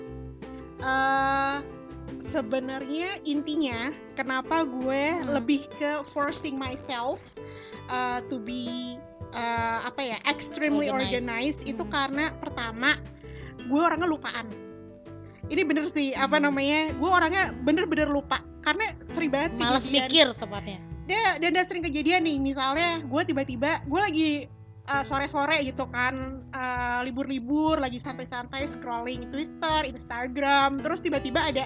[0.82, 1.62] uh,
[2.26, 5.38] sebenarnya intinya kenapa gue hmm.
[5.38, 7.22] lebih ke forcing myself
[7.88, 8.98] uh, to be
[9.30, 11.72] uh, apa ya extremely organized, organized hmm.
[11.72, 12.98] itu karena pertama
[13.70, 14.50] gue orangnya lupaan
[15.46, 16.50] ini bener sih apa Hmm.
[16.50, 19.94] namanya gue orangnya bener-bener lupa karena sering banget kejadian.
[20.10, 20.78] mikir tepatnya.
[21.06, 24.30] dia dan dia sering kejadian nih misalnya gue tiba-tiba gue lagi
[24.90, 31.64] uh, sore-sore gitu kan uh, libur-libur lagi santai-santai scrolling Twitter, Instagram terus tiba-tiba ada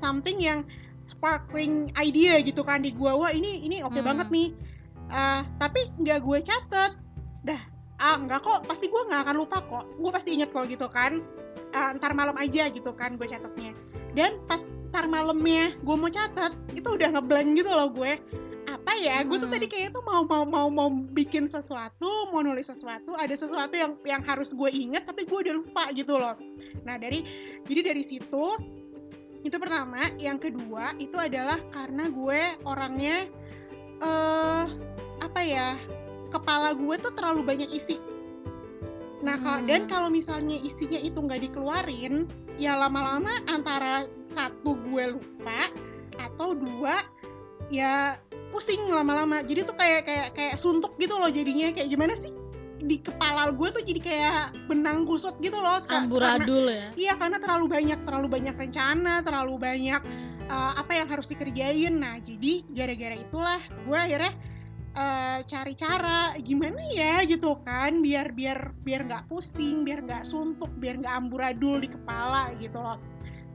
[0.00, 0.64] something yang
[1.00, 4.08] sparkling idea gitu kan di gue wah ini ini oke Hmm.
[4.08, 4.48] banget nih.
[5.12, 6.92] Uh, tapi nggak gue catet.
[7.44, 7.60] Dah
[8.00, 9.84] ah nggak kok pasti gue nggak akan lupa kok.
[10.00, 11.20] Gue pasti inget kok gitu kan.
[11.74, 13.74] Uh, ntar malam aja gitu kan gue catatnya
[14.14, 14.62] dan pas
[14.94, 18.14] ntar malamnya gue mau catat itu udah ngeblank gitu loh gue
[18.84, 19.56] apa ya gue tuh Hmm.
[19.56, 23.96] tadi kayaknya tuh mau mau mau mau bikin sesuatu mau nulis sesuatu ada sesuatu yang
[24.04, 26.36] yang harus gue inget tapi gue udah lupa gitu loh
[26.84, 27.24] nah dari
[27.64, 28.44] jadi dari situ
[29.40, 33.24] itu pertama yang kedua itu adalah karena gue orangnya
[34.04, 34.64] eh
[35.24, 35.80] apa ya
[36.28, 37.96] kepala gue tuh terlalu banyak isi
[39.24, 39.68] nah kalau Hmm.
[39.72, 42.28] dan kalau misalnya isinya itu nggak dikeluarin
[42.60, 45.72] ya lama-lama antara satu gue lupa
[46.20, 47.00] atau dua
[47.72, 48.20] ya
[48.54, 52.30] pusing lama-lama jadi tuh kayak kayak kayak suntuk gitu loh jadinya kayak gimana sih
[52.78, 56.86] di kepala gue tuh jadi kayak benang kusut gitu loh Ka- karena- Amburadul ya.
[56.94, 60.00] Iya karena terlalu banyak terlalu banyak rencana, terlalu banyak
[60.46, 61.96] uh, apa yang harus dikerjain.
[61.96, 64.32] Nah jadi gara-gara itulah gue akhirnya
[64.94, 70.68] uh, cari cara gimana ya gitu kan biar biar biar nggak pusing, biar nggak suntuk,
[70.76, 73.00] biar nggak amburadul di kepala gitu loh.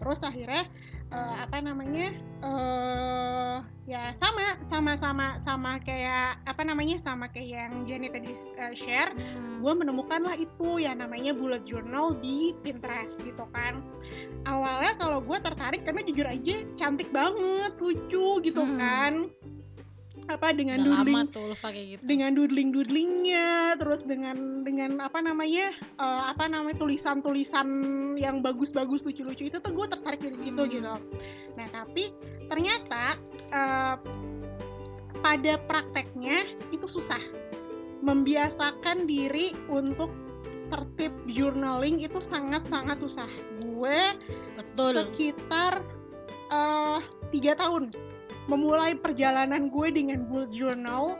[0.02, 0.66] Terus akhirnya
[1.12, 2.14] uh, apa namanya?
[2.40, 6.96] Uh, ya sama sama sama sama kayak apa namanya?
[7.02, 9.12] Sama kayak yang Jenny tadi uh, share.
[9.14, 9.60] Hmm.
[9.60, 13.84] gue menemukan lah itu yang namanya bullet journal di Pinterest gitu kan.
[14.48, 18.80] Awalnya kalau gue tertarik karena jujur aja cantik banget lucu gitu Hmm.
[18.80, 19.14] kan
[20.30, 22.02] apa dengan Udah doodling lama tuh Ulfa kayak gitu.
[22.06, 23.50] dengan doodling doodlingnya
[23.82, 27.68] terus dengan dengan apa namanya eh, apa namanya tulisan tulisan
[28.14, 30.70] yang bagus-bagus lucu-lucu itu tuh gue tertarik dari situ Hmm.
[30.70, 30.94] gitu
[31.58, 32.14] nah tapi
[32.46, 33.18] ternyata
[33.50, 33.96] eh,
[35.20, 37.20] pada prakteknya itu susah
[38.00, 40.14] membiasakan diri untuk
[40.70, 43.28] tertib journaling itu sangat-sangat susah
[43.66, 44.00] gue
[44.56, 44.94] Betul.
[45.02, 45.82] sekitar
[46.54, 47.00] eh,
[47.34, 47.90] tiga tahun
[48.50, 51.16] memulai perjalanan gue dengan bullet journal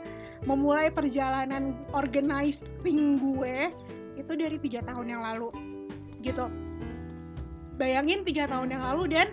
[0.48, 3.70] memulai perjalanan organizing gue
[4.18, 5.48] itu dari tiga tahun yang lalu
[6.20, 6.50] gitu.
[7.78, 9.30] Bayangin tiga tahun yang lalu dan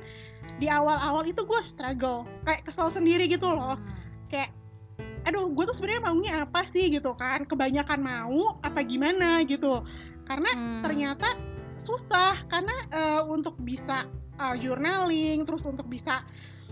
[0.61, 3.75] di awal-awal itu gue struggle kayak kesel sendiri gitu loh.
[3.75, 3.95] Hmm.
[4.27, 4.51] kayak
[5.27, 6.87] aduh gue tuh sebenarnya maunya apa sih?
[6.87, 7.43] gitu kan.
[7.43, 9.83] Kebanyakan mau apa gimana gitu.
[10.23, 10.83] Karena Hmm.
[10.83, 11.27] ternyata
[11.75, 14.07] susah karena eh, untuk bisa
[14.37, 16.23] uh, journaling terus untuk bisa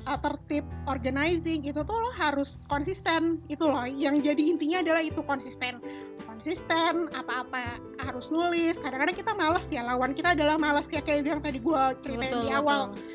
[0.06, 3.41] uh, tertib organizing itu tuh lo harus konsisten.
[3.50, 5.82] Itu loh yang jadi intinya adalah itu konsisten.
[6.30, 8.78] Konsisten apa-apa harus nulis.
[8.80, 12.44] Kadang-kadang kita males ya lawan kita adalah males ya kayak yang tadi gue ceritain betul,
[12.46, 12.94] di awal.
[12.94, 13.13] Betul.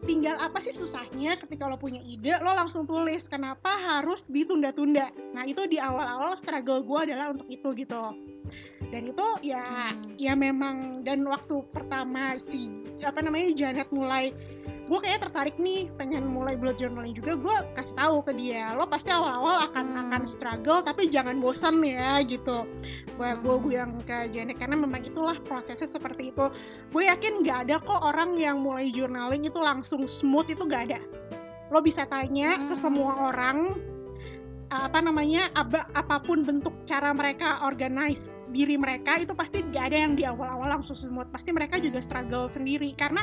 [0.00, 3.28] tinggal apa sih susahnya ketika lo punya ide lo langsung tulis.
[3.28, 5.12] Kenapa harus ditunda-tunda?
[5.36, 8.16] Nah itu di awal-awal struggle gue adalah untuk itu gitu.
[8.88, 9.60] Dan itu ya
[9.92, 10.16] Hmm.
[10.16, 12.72] ya memang dan waktu pertama si
[13.04, 14.32] apa namanya Janet mulai
[14.90, 18.90] gue kayak tertarik nih pengen mulai bullet journaling juga gue kasih tahu ke dia lo
[18.90, 20.02] pasti awal-awal akan Hmm.
[20.10, 22.66] akan struggle tapi jangan bosan ya gitu
[23.14, 23.62] gue gue Hmm.
[23.62, 26.50] gue yang ke Janet karena memang itulah prosesnya seperti itu
[26.90, 30.98] gue yakin nggak ada kok orang yang mulai journaling itu langsung smooth itu nggak ada
[31.70, 32.82] lo bisa tanya ke Hmm.
[32.82, 33.70] semua orang
[34.70, 39.98] apa namanya aba- apa pun bentuk cara mereka organize diri mereka itu pasti gak ada
[40.06, 43.18] yang di awal-awal langsung smooth pasti mereka juga struggle sendiri karena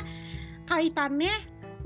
[0.68, 1.32] kaitannya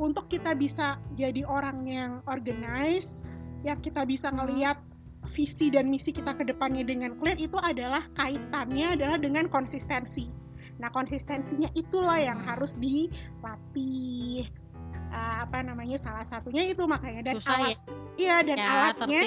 [0.02, 3.22] untuk kita bisa jadi orang yang organize
[3.62, 4.42] yang kita bisa Hmm.
[4.42, 4.82] ngelihat
[5.30, 10.28] visi dan misi kita ke depannya dengan clear itu adalah kaitannya adalah dengan konsistensi.
[10.82, 14.50] Nah konsistensinya itulah yang harus dilatih.
[15.12, 17.78] Ah, apa namanya salah satunya itu makanya dan Susah alat
[18.16, 19.22] iya dan ya alatnya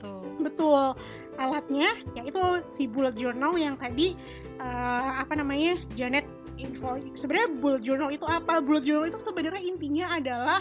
[0.00, 0.24] tuh.
[0.40, 0.96] betul.
[1.38, 1.86] Alatnya
[2.18, 4.16] yaitu si bullet journal yang tadi
[4.58, 6.24] eh, apa namanya Janet
[6.58, 10.60] info sebenarnya bullet journal itu apa bullet journal itu sebenarnya intinya adalah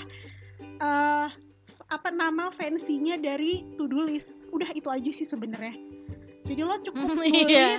[0.62, 1.27] eh
[1.88, 5.71] apa nama fancy-nya dari to do list udah itu aja sih sebenarnya
[6.43, 7.69] jadi lo cukup Hmm, nulis iya.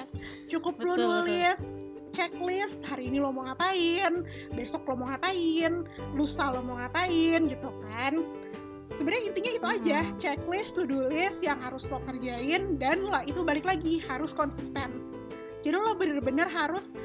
[0.49, 1.09] cukup lo Betul, betul.
[1.29, 1.61] nulis
[2.09, 4.25] checklist hari ini lo mau ngapain
[4.57, 5.85] besok lo mau ngapain
[6.17, 8.25] lusa lo mau ngapain gitu kan
[8.97, 10.17] sebenarnya intinya itu aja Mhm.
[10.17, 15.05] checklist to do list yang harus lo kerjain dan lah itu balik lagi harus konsisten
[15.61, 16.97] jadi lo bener-bener harus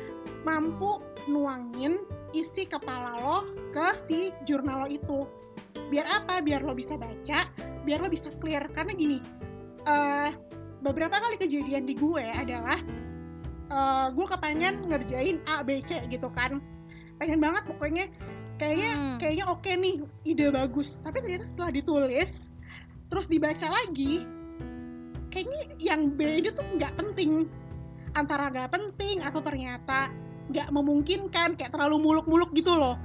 [0.44, 1.00] mampu
[1.32, 2.04] nuangin
[2.36, 3.38] isi kepala lo
[3.72, 5.20] ke si jurnal lo itu.
[5.92, 6.44] Biar apa?
[6.44, 7.48] Biar lo bisa baca
[7.84, 8.68] biar lo bisa clear.
[8.72, 9.20] Karena gini
[9.84, 10.32] eh
[10.84, 12.80] beberapa kali kejadian di gue adalah
[13.72, 16.60] eh gue kepengen ngerjain A B C gitu kan.
[17.18, 18.06] Pengen banget pokoknya.
[18.54, 19.18] Kayaknya Hmm.
[19.18, 19.96] kayaknya oke nih
[20.30, 21.02] ide bagus.
[21.02, 22.54] Tapi ternyata setelah ditulis
[23.10, 24.26] terus dibaca lagi
[25.30, 27.50] kayaknya yang B ini tuh nggak penting.
[28.14, 30.14] Antara nggak penting atau ternyata
[30.52, 33.00] nggak memungkinkan kayak terlalu muluk-muluk gitu loh.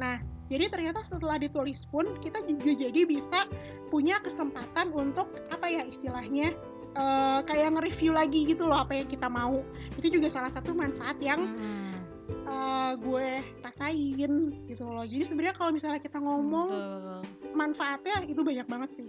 [0.00, 3.48] Nah jadi ternyata setelah ditulis pun kita juga jadi bisa
[3.88, 6.52] punya kesempatan untuk apa ya istilahnya
[6.96, 9.60] eh, kayak nge-review lagi gitu loh apa yang kita mau.
[9.96, 11.92] Itu juga salah satu manfaat yang Mm-mm.
[12.48, 13.28] eh, gue
[13.64, 14.32] rasain
[14.68, 15.04] gitu loh.
[15.04, 17.20] Jadi sebenarnya kalau misalnya kita ngomong Betul, betul.
[17.56, 19.08] manfaatnya itu banyak banget sih.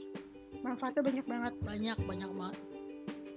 [0.63, 1.54] Manfaatnya banyak banget.
[1.60, 2.60] Banyak banyak banget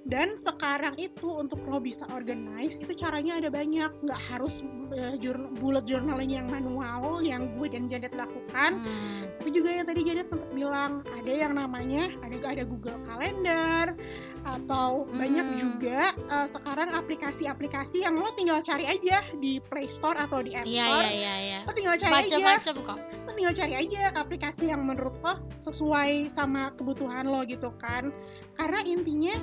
[0.06, 3.90] dan sekarang itu untuk lo bisa organize itu caranya ada banyak.
[4.02, 4.62] Nggak harus
[4.94, 8.78] eh, jour- bullet journaling yang manual yang gue dan Janet lakukan.
[8.78, 9.26] Hmm.
[9.36, 13.94] tapi juga yang tadi Janet sempat bilang ada yang namanya ada ada Google Calendar
[14.42, 15.58] atau banyak Hmm.
[15.58, 20.66] juga eh, sekarang aplikasi-aplikasi yang lo tinggal cari aja di Play Store atau di App
[20.66, 21.02] iya Store.
[21.02, 21.58] iya iya iya.
[21.66, 22.38] Lo tinggal cari aja.
[22.38, 22.98] Macam-macam kok.
[23.26, 28.14] Lo tinggal cari aja aplikasi yang menurut lo sesuai sama kebutuhan lo gitu kan.
[28.54, 29.34] Karena intinya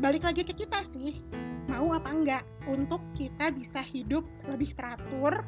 [0.00, 1.22] balik lagi ke kita sih.
[1.70, 2.42] Mau apa enggak?
[2.66, 5.44] Untuk kita bisa hidup lebih teratur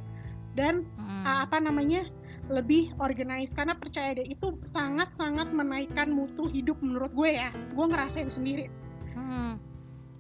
[0.57, 1.25] dan Mm.
[1.25, 2.09] uh, apa namanya
[2.47, 7.51] lebih organize karena percaya deh itu sangat-sangat menaikkan mutu hidup menurut gue ya.
[7.75, 8.71] Gue ngerasain sendiri.
[9.17, 9.59] Mm.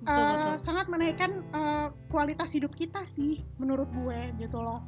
[0.06, 0.54] betul Uh, betul.
[0.62, 4.84] sangat menaikkan uh, kualitas hidup kita sih menurut gue gitu loh.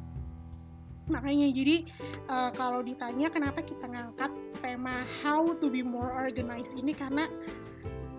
[1.09, 1.89] Makanya jadi
[2.29, 4.29] uh, kalau ditanya kenapa kita ngangkat
[4.61, 7.25] tema how to be more organized ini karena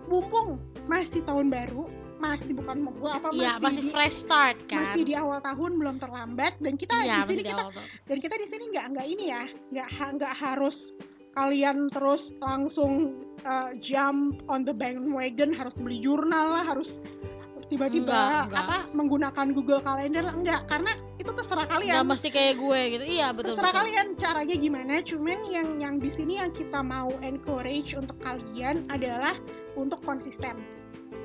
[0.09, 1.85] mumpung masih tahun baru
[2.21, 4.85] masih bukan mau apa iya masih di, fresh start kan?
[4.85, 8.17] masih di awal tahun belum terlambat dan kita iya di sini masih kita awal dan
[8.21, 9.89] kita di sini nggak nggak ini ya nggak
[10.21, 10.85] nggak harus
[11.33, 17.01] kalian terus langsung uh, jump on the bandwagon harus beli jurnal lah harus
[17.71, 18.63] tiba-tiba Enggak, enggak.
[18.67, 20.61] apa menggunakan Google Calendar lah enggak.
[20.67, 23.03] Karena itu terserah nggak kalian mesti kayak gue gitu.
[23.07, 23.79] Iya betul terserah betul.
[23.79, 29.31] kalian caranya gimana cuman yang yang di sini yang kita mau encourage untuk kalian adalah
[29.75, 30.59] untuk konsisten.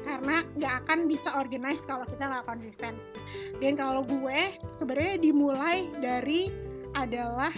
[0.07, 2.95] Karena nggak akan bisa organize kalau kita nggak konsisten.
[3.59, 6.51] Dan kalau gue sebenarnya dimulai dari
[6.95, 7.51] adalah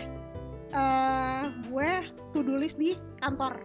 [0.73, 1.91] eh, gue
[2.33, 3.61] to do list di kantor.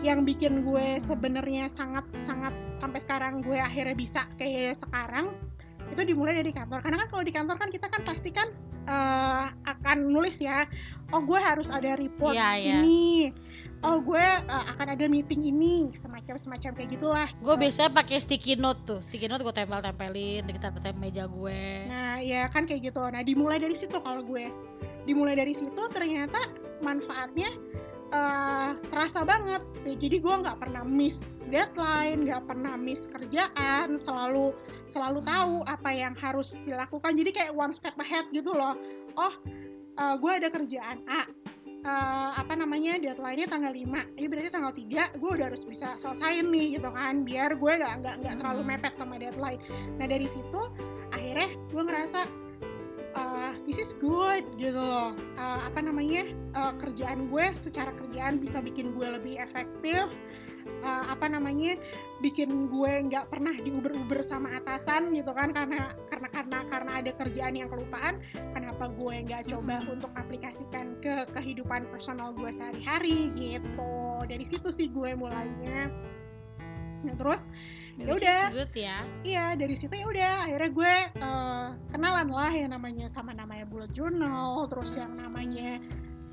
[0.00, 1.04] Yang bikin gue Hmm.
[1.04, 5.34] sebenarnya sangat sangat sampai sekarang gue akhirnya bisa kayak sekarang
[5.92, 6.80] itu dimulai dari kantor.
[6.84, 8.48] Karena kan kalau di kantor kan kita kan pasti kan
[8.88, 10.64] eh, akan nulis ya
[11.12, 12.76] oh gue harus ada report Iya, iya.
[12.80, 13.32] ini
[13.86, 15.90] oh gue eh, akan ada meeting ini.
[15.94, 17.28] Semacam semacam kayak gitulah.
[17.42, 19.00] Gue biasanya pakai sticky note tuh.
[19.04, 21.86] Sticky note gue tempel-tempelin di dekat meja gue.
[21.86, 23.02] Nah ya kan kayak gitu.
[23.02, 24.50] Nah dimulai dari situ kalau gue.
[25.06, 26.38] Dimulai dari situ ternyata
[26.82, 27.50] manfaatnya
[28.10, 29.62] eh, terasa banget.
[29.86, 33.96] Ya, jadi gue nggak pernah miss deadline nggak pernah miss kerjaan.
[34.02, 34.52] Selalu
[34.90, 37.14] selalu tahu apa yang harus dilakukan.
[37.14, 38.74] Jadi kayak one step ahead gitu loh.
[39.14, 39.34] Oh
[39.98, 41.30] eh, gue ada kerjaan A
[41.88, 46.52] eh, apa namanya deadline-nya tanggal 5 ini berarti tanggal 3 gue udah harus bisa selesaiin
[46.52, 47.24] nih gitu kan.
[47.24, 48.70] Biar gue nggak nggak nggak terlalu Hmm.
[48.76, 49.60] mepet sama deadline.
[49.96, 50.60] Nah dari situ
[51.10, 52.20] akhirnya gue ngerasa
[53.18, 55.12] uh, this is good gitu loh.
[55.36, 56.30] Uh, apa namanya?
[56.54, 60.22] Uh, kerjaan gue secara kerjaan bisa bikin gue lebih efektif.
[60.84, 61.74] Uh, apa namanya?
[62.22, 65.50] Bikin gue nggak pernah diuber-uber sama atasan gitu kan?
[65.50, 68.22] Karena karena karena karena ada kerjaan yang kelupaan
[68.54, 69.94] kenapa gue nggak coba Mm-mm.
[69.98, 73.92] untuk aplikasikan ke kehidupan personal gue sehari-hari gitu.
[74.28, 75.90] Dari situ sih gue mulainya.
[77.02, 77.46] Nah terus
[77.98, 78.40] ya udah
[78.72, 78.98] ya.
[79.26, 83.90] Iya dari situ ya udah akhirnya gue eh, kenalan lah yang namanya sama namanya bullet
[83.90, 85.82] journal terus yang namanya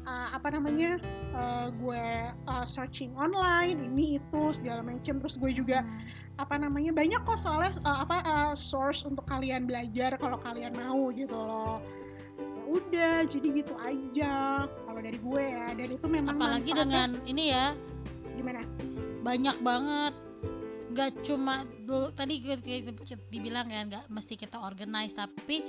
[0.05, 1.01] eh, apa namanya
[1.33, 6.05] eh, gue eh, searching online ini itu segala macam terus gue juga Hmm.
[6.35, 11.09] apa namanya banyak kok soalnya eh, apa eh, source untuk kalian belajar kalau kalian mau
[11.09, 11.81] gitu loh.
[12.35, 15.71] Ya udah jadi gitu aja kalau dari gue ya.
[15.73, 17.71] Dan itu memang apalagi dengan ini ya.
[18.35, 18.67] Gimana?
[19.23, 20.13] Banyak banget
[20.95, 22.39] nggak cuma dulu tadi
[23.27, 25.59] dibilang kan nggak mesti kita organize tapi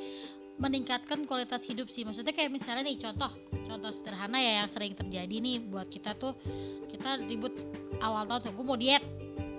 [0.56, 2.06] meningkatkan kualitas hidup sih.
[2.06, 3.28] Maksudnya kayak misalnya nih contoh
[3.66, 6.38] contoh sederhana ya yang sering terjadi nih buat kita tuh
[6.86, 7.52] kita ribut
[7.98, 9.02] awal tahun tuh gue mau diet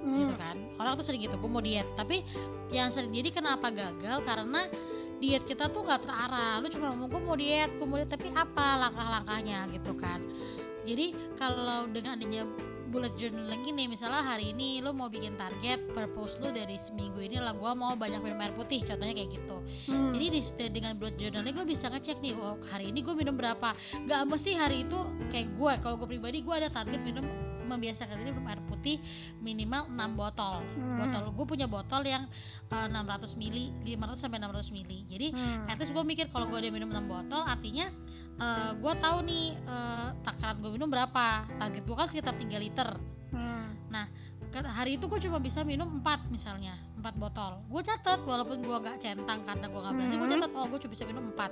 [0.08, 0.56] gitu Hmm, kan.
[0.80, 1.86] Orang tuh sering gitu gue mau diet.
[2.00, 2.24] Tapi
[2.72, 4.24] yang sering jadi kenapa gagal?
[4.24, 4.72] Karena
[5.20, 6.64] diet kita tuh nggak terarah.
[6.64, 10.24] Lu cuma ngomong gue mau diet gue mau diet tapi apa langkah-langkahnya gitu kan.
[10.88, 12.48] Jadi kalau dengan adanya
[12.88, 17.38] bullet journaling ini misalnya hari ini lu mau bikin target purpose lu dari seminggu ini
[17.38, 19.58] lah gue mau banyak minum air putih contohnya kayak gitu
[19.92, 20.12] hmm.
[20.16, 23.76] jadi di, dengan bullet journaling lo bisa ngecek nih oh hari ini gue minum berapa
[24.08, 24.98] nggak mesti hari itu
[25.30, 27.28] kayak gue kalau gue pribadi gue ada target minum
[27.68, 28.96] membiasakan diri minum air putih
[29.44, 31.04] minimal 6 botol Hmm.
[31.04, 32.24] botol gue punya botol yang
[32.72, 35.68] eh, 600 mili 500 sampai 600 mili jadi Hmm.
[35.68, 37.92] at least gue mikir kalau gue udah minum 6 botol artinya
[38.38, 41.46] eh, gue tahu nih eh, takaran gue minum berapa.
[41.58, 42.90] Target gue kan sekitar 3 liter.
[43.34, 43.66] Hmm.
[44.48, 47.60] Ke- hari itu gue cuma bisa minum 4 misalnya 4 botol.
[47.68, 50.34] Gue catat walaupun gue gak centang karena gue gak berhasil gue Mhm.
[50.40, 51.52] catat oh gue cuma bisa minum 4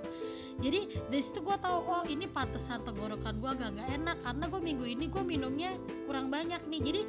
[0.63, 0.79] jadi
[1.11, 4.85] dari situ gue tahu oh ini pantesan tenggorokan gue agak gak enak karena gue minggu
[4.87, 5.75] ini gue minumnya
[6.07, 6.79] kurang banyak nih.
[6.87, 7.01] Jadi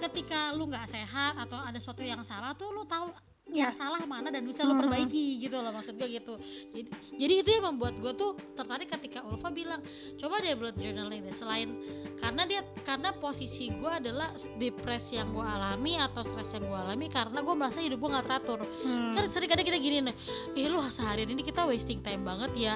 [0.00, 3.12] ketika lu nggak sehat atau ada sesuatu yang salah tuh lu tahu
[3.50, 3.76] yang Yes.
[3.76, 4.80] salah mana dan bisa lo Mhm.
[4.80, 6.38] perbaiki gitu loh maksud gue gitu
[6.70, 6.86] jadi
[7.16, 9.82] jadi itu yang membuat gue tuh tertarik ketika Ulfa bilang
[10.14, 11.74] coba deh blood journaling deh selain
[12.16, 17.06] karena dia karena posisi gue adalah depresi yang gue alami atau stres yang gue alami
[17.06, 19.12] karena gue merasa hidup gue nggak teratur Hmm.
[19.12, 20.14] kan sering kadang kita gini nih
[20.54, 22.74] eh lu sehari ini kita wasting time banget ya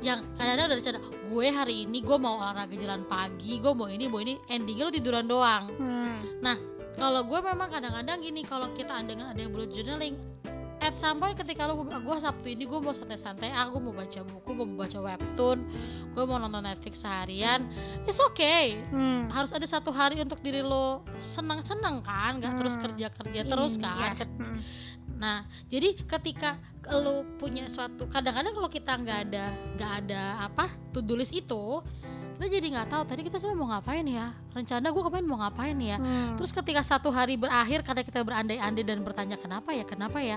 [0.00, 4.06] yang kadang-kadang udah rencana gue hari ini gue mau olahraga jalan pagi gue mau ini
[4.06, 6.22] mau ini endingnya lu tiduran doang Hmm.
[6.94, 10.14] Kalau gue memang kadang-kadang gini kalau kita ada ada yang bullet journaling
[10.78, 14.20] at some point ketika lu gue sabtu ini gue mau santai-santai ah gue mau baca
[14.20, 15.58] buku mau baca webtoon
[16.12, 17.64] gue mau nonton Netflix seharian
[18.04, 19.26] it's okay Hmm.
[19.28, 22.84] harus ada satu hari untuk diri lo senang-senang kan terus Hmm.
[22.84, 23.88] kerja-kerja terus Iya.
[23.88, 24.58] kan Ket- Hmm.
[25.16, 31.00] nah jadi ketika lo punya suatu kadang-kadang kalau kita nggak ada nggak ada apa to
[31.00, 31.80] do list itu
[32.44, 35.72] kita jadi nggak tahu tadi kita semua mau ngapain ya rencana gue kemarin mau ngapain
[35.80, 36.36] ya Hmm.
[36.36, 40.36] Terus ketika satu hari berakhir karena kita berandai-andai dan bertanya kenapa ya, kenapa ya?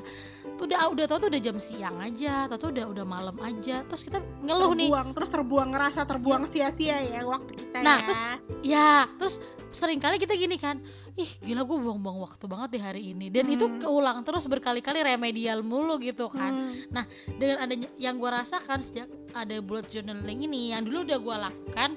[0.55, 3.84] Tuh udah udah tahu tuh udah jam siang aja, atau tuh udah udah malam aja.
[3.84, 4.88] Terus kita ngeluh nih.
[4.88, 8.05] terbuang terus terbuang ngerasa terbuang sia-sia ya waktu kita Nah, ya.
[8.05, 8.22] terus
[8.64, 8.89] Ya,
[9.20, 9.36] terus
[9.74, 10.80] sering kali kita gini kan.
[11.18, 13.34] Ih, gila gue buang-buang waktu banget di hari ini.
[13.34, 13.82] Dan itu Hmm.
[13.82, 16.78] keulang terus berkali-kali remedial mulu gitu kan.
[16.78, 17.05] Hmm.
[17.41, 21.91] Dengan adanya yang gue rasakan sejak ada bullet journaling ini yang dulu udah gue lakukan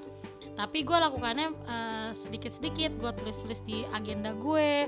[0.50, 4.84] tapi gue lakukannya eh, sedikit-sedikit gue tulis-tulis di agenda gue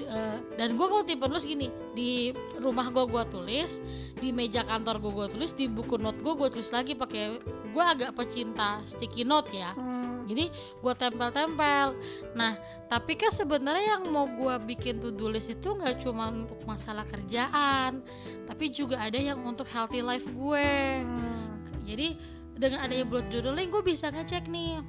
[0.00, 3.84] eh, dan gue kalau tipe nulis gini di rumah gue gue tulis
[4.16, 7.84] di meja kantor gue gue tulis di buku note gue gue tulis lagi pakai gue
[7.84, 10.24] agak pecinta sticky note ya Hmm.
[10.24, 10.48] jadi
[10.80, 11.92] gue tempel-tempel
[12.32, 12.56] nah
[12.90, 17.06] tapi kan sebenarnya yang mau gue bikin to do list itu nggak cuma untuk masalah
[17.06, 18.02] kerjaan
[18.50, 20.70] tapi juga ada yang untuk healthy life gue.
[21.06, 21.54] Hmm.
[21.86, 22.18] jadi
[22.58, 24.82] dengan adanya blood journaling gue bisa ngecek nih.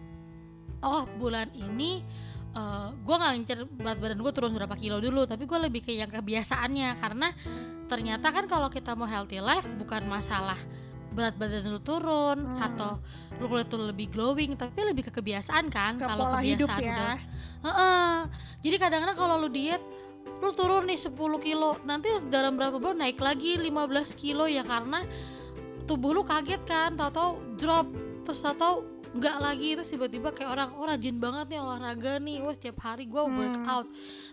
[0.82, 2.02] Oh bulan ini
[2.52, 5.94] eh gue nggak ngincer berat badan gue turun berapa kilo dulu tapi gue lebih ke
[5.94, 6.98] yang kebiasaannya.
[6.98, 7.30] Karena
[7.86, 10.58] ternyata kan kalau kita mau healthy life bukan masalah
[11.12, 12.66] berat badan lu turun Hmm.
[12.72, 12.98] atau
[13.38, 16.82] lu kulit lu lebih glowing tapi lebih ke kebiasaan kan ke kalau pola hidup kebiasaan
[16.82, 17.20] ya udah
[17.62, 18.14] Heeh.
[18.66, 19.82] Jadi kadang-kadang kalau lu diet
[20.42, 25.06] lu turun nih 10 kilo nanti dalam berapa bulan naik lagi 15 kilo ya karena
[25.86, 27.86] tubuh lu kaget kan tahu-tahu drop
[28.26, 28.82] terus tahu
[29.12, 32.40] nggak lagi terus tiba-tiba kayak orang oh rajin banget nih olahraga nih.
[32.40, 33.36] Wah setiap hari gua Hmm.
[33.36, 33.88] workout.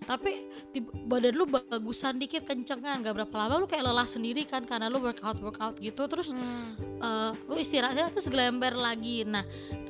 [0.06, 4.46] Tapi tiba- badan lu bagusan dikit kenceng kan gak berapa lama lu kayak lelah sendiri
[4.46, 6.06] kan karena lu workout workout gitu.
[6.06, 6.78] Terus Hmm.
[7.02, 9.26] eh lu istirahatnya terus gelember lagi.
[9.26, 9.42] Nah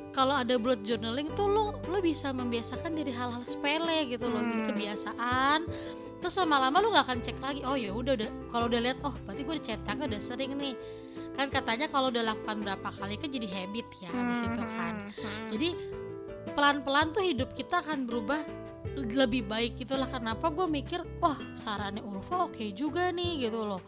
[0.09, 4.61] kalau ada blood journaling tuh lo lo bisa membiasakan dari hal-hal sepele gitu loh jadi
[4.65, 4.69] Hmm.
[4.73, 5.59] kebiasaan.
[6.19, 8.29] Terus lama-lama lu nggak akan cek lagi oh ya udah udah.
[8.49, 10.73] Kalau udah lihat oh berarti gue cetaknya udah sering nih
[11.39, 15.11] kan katanya kalau udah lakukan berapa kali kan jadi habit ya di situ kan Hmm.
[15.15, 15.47] Hmm.
[15.49, 15.69] jadi
[16.51, 18.43] pelan-pelan tuh hidup kita akan berubah
[18.97, 23.79] lebih baik itulah kenapa gue mikir wah sarannya Ulfa oke juga nih gitu loh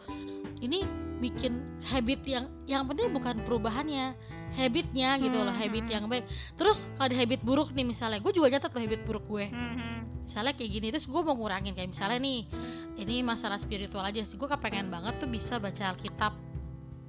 [0.61, 0.87] ini
[1.19, 4.15] bikin habit yang yang penting bukan perubahannya
[4.51, 5.93] habitnya gitu loh Hmm, habit hmm.
[5.93, 6.23] yang baik
[6.55, 9.73] terus kalau ada habit buruk nih misalnya gue juga nyatet loh habit buruk gue Hmm.
[9.75, 9.99] Hmm.
[10.23, 12.47] misalnya kayak gini terus gue mau ngurangin kayak misalnya nih
[12.95, 16.35] ini masalah spiritual aja sih gue kepengen banget tuh bisa baca Alkitab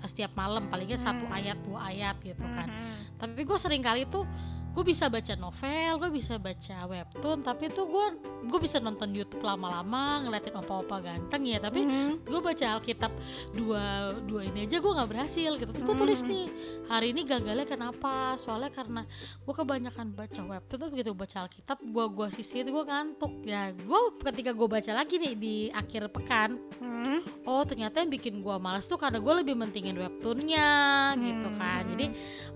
[0.07, 1.37] setiap malam palingnya satu Hmm.
[1.39, 2.97] ayat dua ayat gitu kan Hmm.
[3.19, 4.27] tapi gue sering kali tuh
[4.73, 8.07] gue bisa baca novel gue bisa baca webtoon tapi tuh gue
[8.43, 12.17] gue bisa nonton YouTube lama-lama ngeliatin opa-opa ganteng ya tapi Hmm.
[12.25, 13.13] gue baca Alkitab
[13.53, 16.31] dua dua ini aja gue nggak berhasil gitu terus gue tulis Hmm.
[16.33, 16.47] nih
[16.89, 19.05] hari ini gagalnya kenapa soalnya karena
[19.39, 23.71] gue kebanyakan baca webtoon tuh begitu baca Alkitab gue gue sisi itu gue ngantuk ya
[23.71, 27.21] gue ketika gue baca lagi nih di akhir pekan Hmm.
[27.45, 30.69] oh ternyata yang bikin gue malas tuh karena gue lebih mentingin webtoonnya
[31.15, 32.07] gitu kan jadi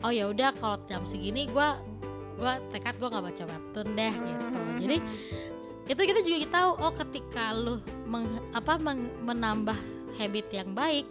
[0.00, 1.68] oh ya udah kalau jam segini gue
[2.36, 4.78] gue tekad gue nggak baca webtoon deh gitu Hmm.
[4.78, 4.96] jadi
[5.86, 7.74] itu kita juga tahu oh ketika lu
[8.04, 9.78] meng- apa meng- menambah
[10.16, 11.06] habit yang baik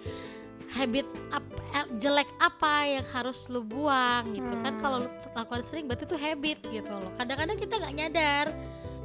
[0.74, 4.82] habit ap- eh, jelek apa yang harus lu buang gitu kan Hmm.
[4.82, 8.46] kalau lu lakukan sering berarti itu habit gitu loh kadang-kadang kita nggak nyadar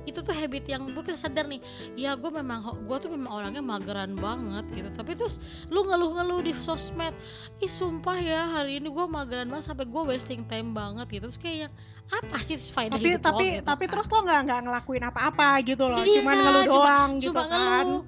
[0.09, 1.61] itu tuh habit yang gue sadar nih
[1.92, 4.88] ya gue memang gue tuh memang orangnya mageran banget gitu.
[4.96, 5.38] Tapi terus
[5.68, 7.12] lu ngeluh-ngeluh di sosmed
[7.59, 11.28] ih sumpah ya hari ini gue mageran banget sampai gue wasting time banget gitu.
[11.28, 11.72] Terus kayak yang
[12.11, 13.92] apa sih faedah tapi hidup tapi lo, gitu, tapi kan.
[13.94, 17.42] terus lo nggak nggak ngelakuin apa-apa gitu loh Iya, cuman ngeluh cuma- doang gitu cuma
[17.46, 17.61] kan?
[17.86, 18.03] Ngeluh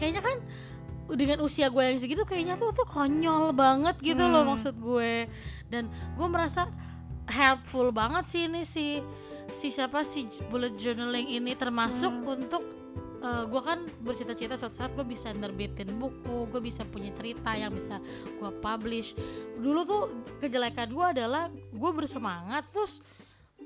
[0.00, 0.36] kayaknya kan
[1.04, 4.56] dengan usia gue yang segitu kayaknya tuh tuh konyol banget gitu loh Hmm.
[4.56, 5.28] maksud gue.
[5.68, 6.70] Dan gue merasa
[7.28, 9.04] helpful banget sih ini si
[9.50, 12.34] si siapa si bullet journaling ini termasuk Hmm.
[12.40, 12.64] untuk
[13.20, 17.72] eh, gue kan bercita-cita suatu saat gue bisa nerbitin buku gue bisa punya cerita yang
[17.72, 17.96] bisa
[18.36, 19.16] gue publish
[19.58, 20.02] dulu tuh
[20.38, 23.00] kejelekan gue adalah gue bersemangat terus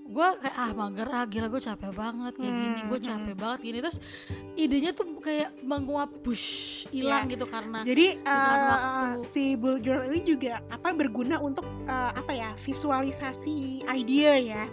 [0.09, 3.09] gue kayak ah mager ah gila gue capek banget kayak gini Hmm, gue hmm.
[3.13, 3.99] capek banget gini terus
[4.57, 6.47] idenya tuh kayak menguap push
[6.89, 9.29] hilang gitu karena jadi eh, waktu.
[9.29, 14.65] si bullet journal ini juga apa berguna untuk eh, apa ya visualisasi ide ya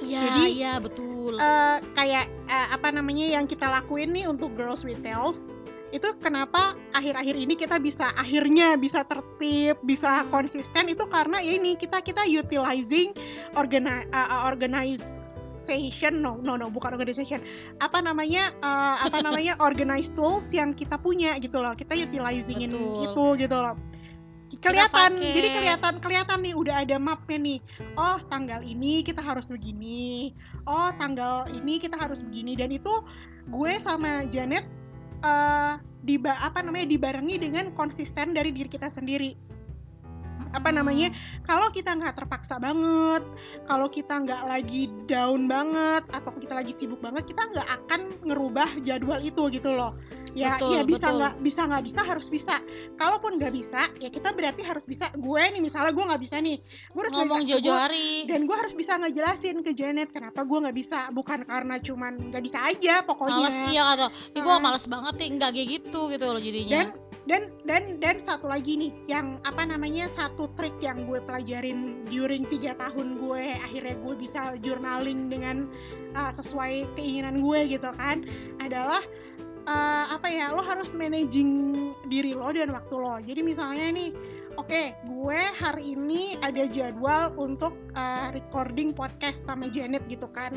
[0.00, 4.84] iya jadi, iya betul Eh, kayak eh, apa namanya yang kita lakuin nih untuk girls
[4.84, 5.48] with tails
[5.90, 10.30] itu kenapa akhir-akhir ini kita bisa akhirnya bisa tertib bisa Hmm.
[10.30, 13.10] konsisten itu karena ya ini kita kita utilizing
[13.58, 17.42] organi uh, organization no no no bukan organization
[17.82, 23.10] apa namanya uh, apa namanya organized tools yang kita punya gitu loh kita utilizingin Betul.
[23.10, 23.74] itu gitu loh
[24.60, 25.10] kelihatan.
[25.20, 27.58] jadi kelihatan kelihatan nih udah ada mapnya nih.
[27.96, 30.36] Oh tanggal ini kita harus begini.
[30.68, 32.54] Oh tanggal ini kita harus begini.
[32.56, 32.92] Dan itu
[33.48, 34.64] gue sama Janet
[35.20, 39.36] eh diba apa namanya dibarengi dengan konsisten dari diri kita sendiri
[40.50, 41.12] apa namanya
[41.46, 43.22] kalau kita nggak terpaksa banget
[43.68, 48.68] kalau kita nggak lagi down banget atau kita lagi sibuk banget kita nggak akan ngerubah
[48.82, 49.94] jadwal itu gitu loh.
[50.30, 52.56] Ya Betul, ya bisa nggak bisa nggak bisa harus bisa.
[52.94, 55.10] Kalaupun nggak bisa ya kita berarti harus bisa.
[55.18, 58.30] Gue nih misalnya gue nggak bisa nih gue harus ngomong jauh-jauh hari.
[58.30, 61.10] dan gue harus bisa ngejelasin ke Janet kenapa gue nggak bisa.
[61.10, 63.42] Bukan karena cuman nggak bisa aja pokoknya.
[63.42, 66.70] Males iya atau ih gue males banget nih nggak kayak gitu gitu loh jadinya.
[66.86, 72.00] Dan dan dan dan satu lagi nih yang apa namanya satu trik yang gue pelajarin
[72.08, 75.68] during tiga tahun gue akhirnya gue bisa journaling dengan
[76.16, 78.24] uh, sesuai keinginan gue gitu kan
[78.64, 79.04] adalah
[79.68, 81.76] uh, apa ya lo harus managing
[82.08, 83.20] diri lo dan waktu lo.
[83.20, 84.10] Jadi misalnya nih
[84.56, 90.56] oke gue hari ini ada jadwal untuk uh, recording podcast sama Janet gitu kan.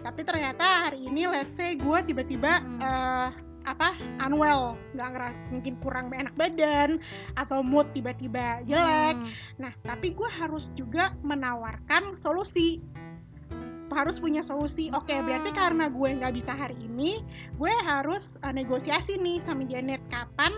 [0.00, 3.28] Tapi ternyata hari ini let's say gue tiba-tiba uh,
[3.74, 3.88] apa
[4.24, 4.76] unwell.
[4.94, 7.02] Nggak ngeras mungkin kurang enak badan
[7.36, 9.16] atau mood tiba-tiba jelek.
[9.16, 9.30] Hmm.
[9.58, 12.80] nah tapi gue harus juga menawarkan solusi.
[13.88, 14.92] Harus punya solusi.
[14.92, 15.24] Oke Hmm.
[15.24, 17.24] berarti karena gue nggak bisa hari ini
[17.56, 20.52] gue harus uh, negosiasi nih sama Janet kapan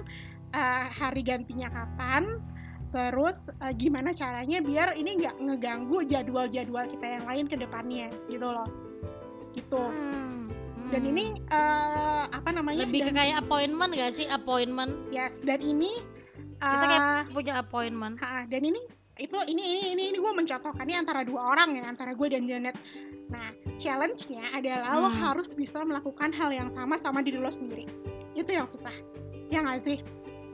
[0.54, 2.42] uh, hari gantinya kapan.
[2.90, 8.50] Terus uh, gimana caranya biar ini nggak ngeganggu jadwal-jadwal kita yang lain ke depannya gitu
[8.50, 8.66] loh.
[9.54, 9.78] Gitu.
[9.78, 10.49] Hmm.
[10.88, 11.10] Dan Hmm.
[11.10, 15.92] ini uh, apa namanya lebih ke dan- kayak appointment gak sih appointment Yes, dan ini
[16.56, 18.80] kita uh, kayak punya appointment ha, dan ini
[19.16, 22.72] itu ini ini ini, ini gue mencontohkannya antara dua orang ya antara gue dan Janet.
[23.28, 25.20] Nah, challenge-nya adalah lo Hmm.
[25.22, 27.84] harus bisa melakukan hal yang sama sama diri lo sendiri.
[28.32, 28.92] Itu yang susah.
[29.48, 29.98] Ya nggak sih?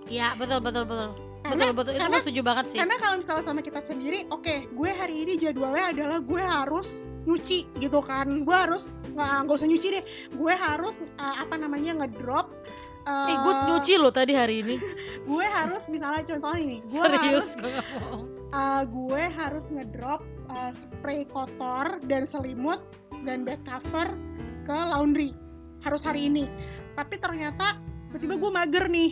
[0.07, 1.11] ya betul betul betul
[1.43, 4.23] Karena, betul betul itu karena- gue setuju banget sih karena kalau misalnya sama kita sendiri,
[4.31, 8.47] oke, gue hari ini jadwalnya adalah gue harus nyuci gitu kan.
[8.47, 10.05] Gue harus nggak usah nyuci deh.
[10.39, 12.55] Gue harus uh, apa namanya ngedrop.
[13.07, 14.83] uh, eh gue nyuci lo tadi hari ini
[15.31, 17.71] gue harus misalnya contohnya nih gue harus gue
[18.51, 22.83] uh, gue harus ngedrop uh, spray kotor dan selimut
[23.23, 24.11] dan bed cover
[24.67, 25.31] ke laundry
[25.87, 26.51] harus hari ini
[26.99, 27.79] tapi ternyata
[28.11, 29.11] tiba-tiba gue mager nih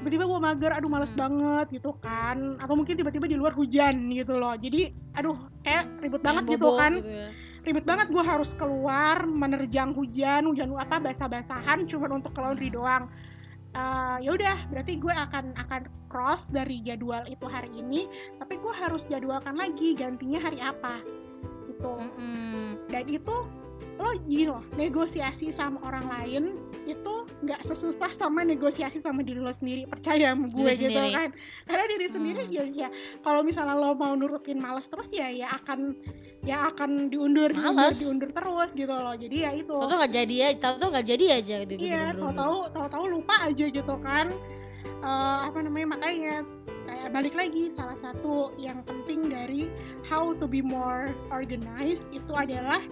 [0.00, 1.22] tiba-tiba gue mager aduh males Hmm.
[1.28, 6.22] banget gitu kan atau mungkin tiba-tiba di luar hujan gitu loh jadi aduh kayak ribet
[6.24, 7.28] banget Yang gitu kan ya.
[7.60, 13.06] ribet banget gue harus keluar menerjang hujan hujan apa basah-basahan cuma untuk ke laundry doang
[13.70, 18.02] Eh, ya udah berarti gue akan akan cross dari jadwal itu hari ini
[18.42, 20.98] tapi gue harus jadwalkan lagi gantinya hari apa
[21.70, 22.82] gitu Mm-mm.
[22.90, 23.30] dan itu
[24.00, 26.44] lo gini loh negosiasi sama orang lain
[26.84, 31.12] itu nggak sesusah sama negosiasi sama diri lo sendiri percaya sama gue Diri gitu sendiri.
[31.12, 31.28] kan
[31.68, 32.56] karena diri sendiri Hmm.
[32.56, 32.88] ya ya
[33.20, 35.92] kalau misalnya lo mau nurutin males terus ya ya akan
[36.40, 38.00] ya akan diundur diundur Males.
[38.00, 41.56] diundur terus gitu loh jadi ya itu Tahu-tahu nggak jadi ya, tahu-tahu nggak jadi aja
[41.68, 41.78] gitu.
[41.78, 44.28] iya gitu, tahu-tahu tahu-tahu lupa aja gitu kan
[45.00, 46.44] Eh, apa namanya makanya
[46.84, 49.72] kayak balik lagi salah satu yang penting dari
[50.04, 52.84] how to be more organized itu adalah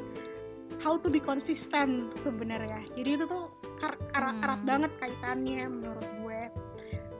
[0.79, 4.45] how to be consistent sebenarnya jadi itu tuh kar- erat, Hmm.
[4.45, 6.41] erat banget kaitannya menurut gue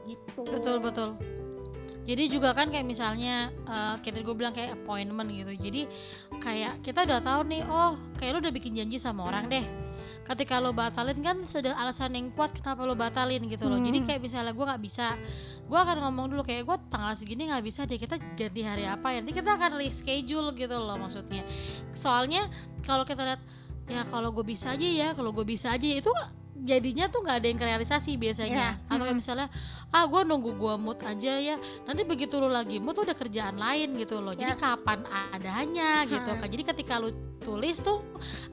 [0.09, 1.09] gitu Betul betul.
[2.09, 5.53] Jadi juga kan kayak misalnya eh, kita gue bilang kayak appointment gitu.
[5.53, 5.85] Jadi
[6.41, 9.61] kayak kita udah tahu nih, oh kayak lu udah bikin janji sama orang deh.
[10.27, 13.79] Ketika lo batalin kan sudah alasan yang kuat kenapa lo batalin gitu loh.
[13.81, 14.07] Jadi Hmm.
[14.07, 15.17] kayak misalnya gue nggak bisa
[15.69, 19.13] gue akan ngomong dulu kayak gue tanggal segini nggak bisa deh kita ganti hari apa
[19.13, 19.21] ya?
[19.21, 21.45] Nanti kita akan reschedule gitu loh maksudnya.
[21.93, 22.49] Soalnya
[22.85, 23.41] kalau kita lihat
[23.89, 26.13] ya kalau gue bisa aja ya kalau gue bisa aja itu
[26.63, 28.79] jadinya tuh nggak ada yang realisasi biasanya.
[28.79, 29.21] Iya, atau kayak mm.
[29.21, 29.47] misalnya
[29.89, 31.55] ah gue nunggu gue mood aja ya.
[31.87, 34.35] Nanti begitu lu lagi mood tuh udah kerjaan lain gitu loh.
[34.35, 34.61] Jadi Yes.
[34.61, 34.99] kapan
[35.33, 36.47] adanya gitu kan.
[36.49, 38.03] Jadi ketika lu tulis tuh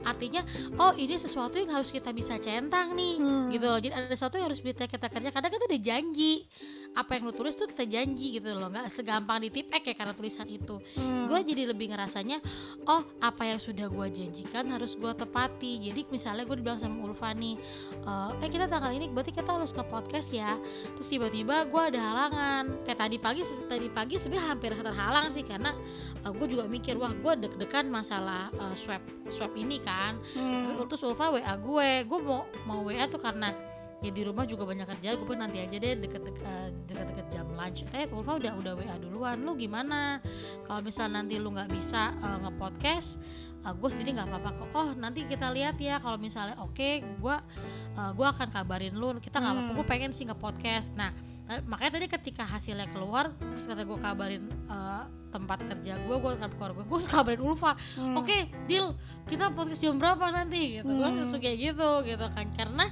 [0.07, 0.41] artinya
[0.79, 3.47] oh ini sesuatu yang harus kita bisa centang nih Hmm.
[3.51, 3.77] gitu loh.
[3.77, 6.47] Jadi ada sesuatu yang harus bisa kita kerja kadang kita udah janji
[6.97, 8.73] apa yang lu tulis tuh kita janji gitu loh.
[8.73, 10.81] Nggak segampang ditipek ya karena tulisan itu.
[10.97, 11.29] Hmm.
[11.29, 12.39] gue jadi lebih ngerasanya
[12.87, 15.85] oh apa yang sudah gue janjikan harus gue tepati.
[15.85, 17.55] Jadi misalnya gue dibilang sama Ulfa nih
[18.07, 20.57] eh eh kita tanggal ini berarti kita harus ke podcast ya.
[20.97, 22.63] Terus tiba-tiba gue ada halangan.
[22.81, 25.75] Kayak tadi pagi tadi pagi sebenarnya hampir terhalang sih karena
[26.25, 30.17] gue juga mikir wah gue deg-degan masalah eh, swab swab ini kan.
[30.33, 30.73] Hmm.
[30.73, 33.53] tapi terus Ulfa WA gue gue mau mau WA tuh karena
[33.97, 37.49] ya di rumah juga banyak kerja gue pun nanti aja deh deket-deket eh, deket-deket jam
[37.49, 37.81] lunch.
[37.91, 39.41] Eh Ulfa udah udah WA duluan.
[39.41, 40.21] Lu gimana?
[40.63, 43.17] Kalau misal nanti lu nggak bisa eh, nge-podcast
[43.65, 44.69] eh, gue sendiri nggak apa-apa kok.
[44.71, 45.97] Oh nanti kita lihat ya.
[45.97, 47.35] Kalau misalnya oke gue
[47.97, 49.17] eh, gue akan kabarin lu.
[49.17, 49.71] Kita nggak apa-apa.
[49.73, 49.77] Hmm.
[49.81, 50.93] gue pengen sih nge-podcast.
[50.93, 51.09] Nah
[51.65, 56.53] makanya tadi ketika hasilnya keluar terus kata gue kabarin eh, tempat kerja gue gue kabarin
[56.53, 58.13] keluarga gue terus kabarin Ulfa Hmm.
[58.13, 58.37] oke
[58.69, 58.93] deal.
[59.25, 60.77] Kita podcast jam berapa nanti?
[60.77, 60.85] Gitu.
[60.85, 61.17] Gue Hmm.
[61.17, 62.45] langsung kayak gitu gitu kan.
[62.53, 62.85] Karena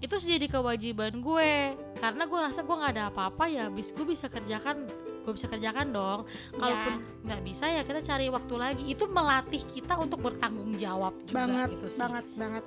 [0.00, 1.52] itu jadi kewajiban gue.
[1.96, 4.84] Karena gue rasa gue nggak ada apa-apa ya bis gue bisa kerjakan
[5.26, 6.28] gue bisa kerjakan dong.
[6.54, 8.84] Kalaupun nggak bisa ya kita cari waktu lagi.
[8.86, 12.00] Itu melatih kita untuk bertanggung jawab juga banget gitu sih.
[12.02, 12.64] banget banget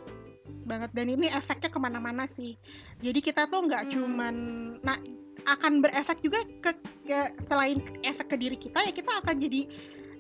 [0.66, 0.90] banget.
[0.94, 2.58] Dan ini efeknya ke mana-mana sih.
[3.00, 3.92] Jadi kita tuh nggak Hmm.
[3.94, 4.36] cuman
[4.84, 4.98] nah
[5.48, 6.72] akan berefek juga ke,
[7.08, 9.66] ke- selain efek ke diri kita ya kita akan jadi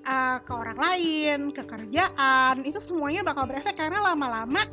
[0.06, 4.64] uh, ke orang lain ke kerjaan itu semuanya bakal berefek karena lama-lama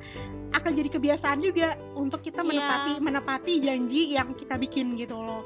[0.54, 2.48] akan jadi kebiasaan juga untuk kita Iya.
[2.48, 5.44] menepati menepati janji yang kita bikin gitu loh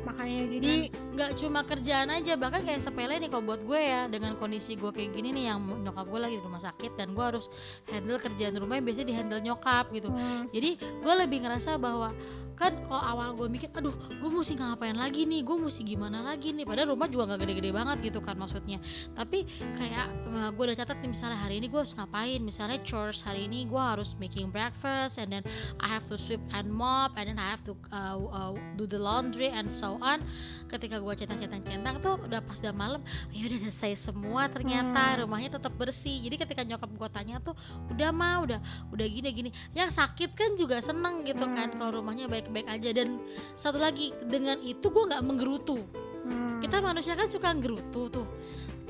[0.00, 0.74] makanya jadi
[1.20, 4.88] nggak cuma kerjaan aja bahkan kayak sepele nih kalau buat gue ya dengan kondisi gue
[4.88, 7.52] kayak gini nih yang nyokap gue lagi di rumah sakit dan gue harus
[7.92, 10.08] handle kerjaan rumah yang biasanya di handle nyokap gitu.
[10.08, 12.16] Hmm, jadi gue lebih ngerasa bahwa
[12.60, 16.52] kan kalau awal gue mikir aduh gue mesti ngapain lagi nih gue mesti gimana lagi
[16.52, 18.76] nih padahal rumah juga nggak gede-gede banget gitu kan maksudnya.
[19.16, 20.08] Tapi kayak
[20.56, 23.80] gue udah catat nih misalnya hari ini gue harus ngapain misalnya chores hari ini gue
[23.80, 25.44] harus making breakfast and then
[25.80, 29.00] I have to sweep and mop and then I have to uh, uh, do the
[29.00, 30.20] laundry and so on.
[30.68, 33.00] Ketika gue centang-centang-centang tuh udah pas udah malam
[33.30, 35.26] ya udah selesai semua ternyata Hmm.
[35.26, 37.54] rumahnya tetap bersih jadi ketika nyokap gue tanya tuh
[37.90, 38.58] udah mah udah
[38.94, 41.78] udah gini gini yang sakit kan juga seneng gitu kan Hmm.
[41.78, 43.18] kalau rumahnya baik-baik aja dan
[43.54, 45.78] satu lagi dengan itu gue nggak menggerutu
[46.26, 46.60] hmm.
[46.62, 48.26] kita manusia kan suka gerutu tuh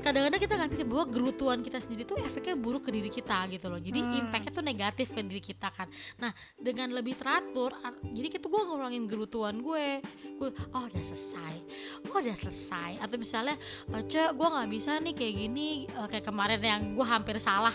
[0.01, 3.69] kadang-kadang kita nggak pikir bahwa gerutuan kita sendiri tuh efeknya buruk ke diri kita gitu
[3.69, 3.77] loh.
[3.77, 4.19] Jadi Hmm.
[4.27, 5.87] impactnya tuh negatif ke diri kita kan.
[6.17, 7.71] Nah dengan lebih teratur
[8.09, 10.01] jadi kita gue ngurangin gerutuan gue.
[10.41, 11.55] Gue oh udah selesai.
[12.09, 12.97] Oh udah selesai.
[12.99, 13.55] Atau misalnya
[13.93, 15.69] "Eh, cek gue nggak bisa nih kayak gini.
[15.85, 17.73] Eh, kayak kemarin yang gue hampir salah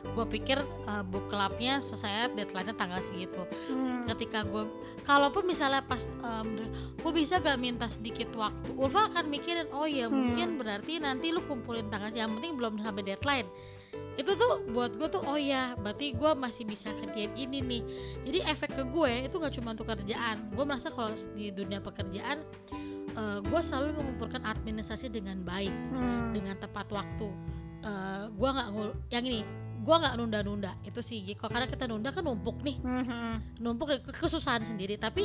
[0.00, 4.06] gue pikir uh, book clubnya selesai deadline-nya tanggal segitu Hmm.
[4.06, 4.66] ketika gue
[5.02, 6.58] kalaupun misalnya pas um,
[6.94, 10.30] gue bisa gak minta sedikit waktu Ulfa akan mikirin oh ya Hmm.
[10.30, 13.48] mungkin berarti nanti lu kumpulin tanggal yang penting belum sampai deadline
[14.14, 17.82] itu tuh buat gue tuh oh ya berarti gue masih bisa kerjain ini nih
[18.24, 22.42] jadi efek ke gue itu nggak cuma untuk kerjaan gue merasa kalau di dunia pekerjaan
[23.14, 26.30] uh, gue selalu mengumpulkan administrasi dengan baik Hmm.
[26.30, 27.30] dengan tepat waktu
[27.78, 29.46] Eh, gue nggak ngul- yang ini
[29.88, 30.76] gue nggak nunda-nunda.
[30.84, 32.76] Itu sih kalau karena kita nunda kan numpuk nih.
[32.78, 33.40] Hmm.
[33.56, 34.94] numpuk ke- kesusahan sendiri.
[34.94, 35.24] Tapi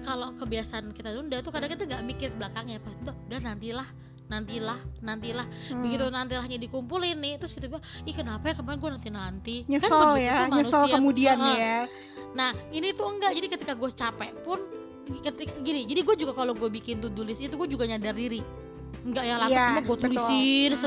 [0.00, 2.80] kalau kebiasaan kita nunda tuh kadang kita nggak mikir belakangnya.
[2.80, 3.88] Pas itu udah nantilah
[4.28, 5.44] nantilah nantilah.
[5.68, 5.80] Hmm.
[5.80, 10.16] begitu nantilahnya dikumpulin nih terus kita bilang ih kenapa ya kemarin gue nanti nanti nyesel
[10.16, 11.76] ya nyesel kemudian ya.
[12.32, 13.36] Nah ini tuh enggak.
[13.36, 14.60] Jadi ketika gue capek pun
[15.08, 18.40] ketika gini jadi gue juga kalau gue bikin do list itu gue juga nyadar diri.
[19.00, 20.04] Enggak ya langsung Iya, semua gue betul.
[20.10, 20.80] tulisin Hmm.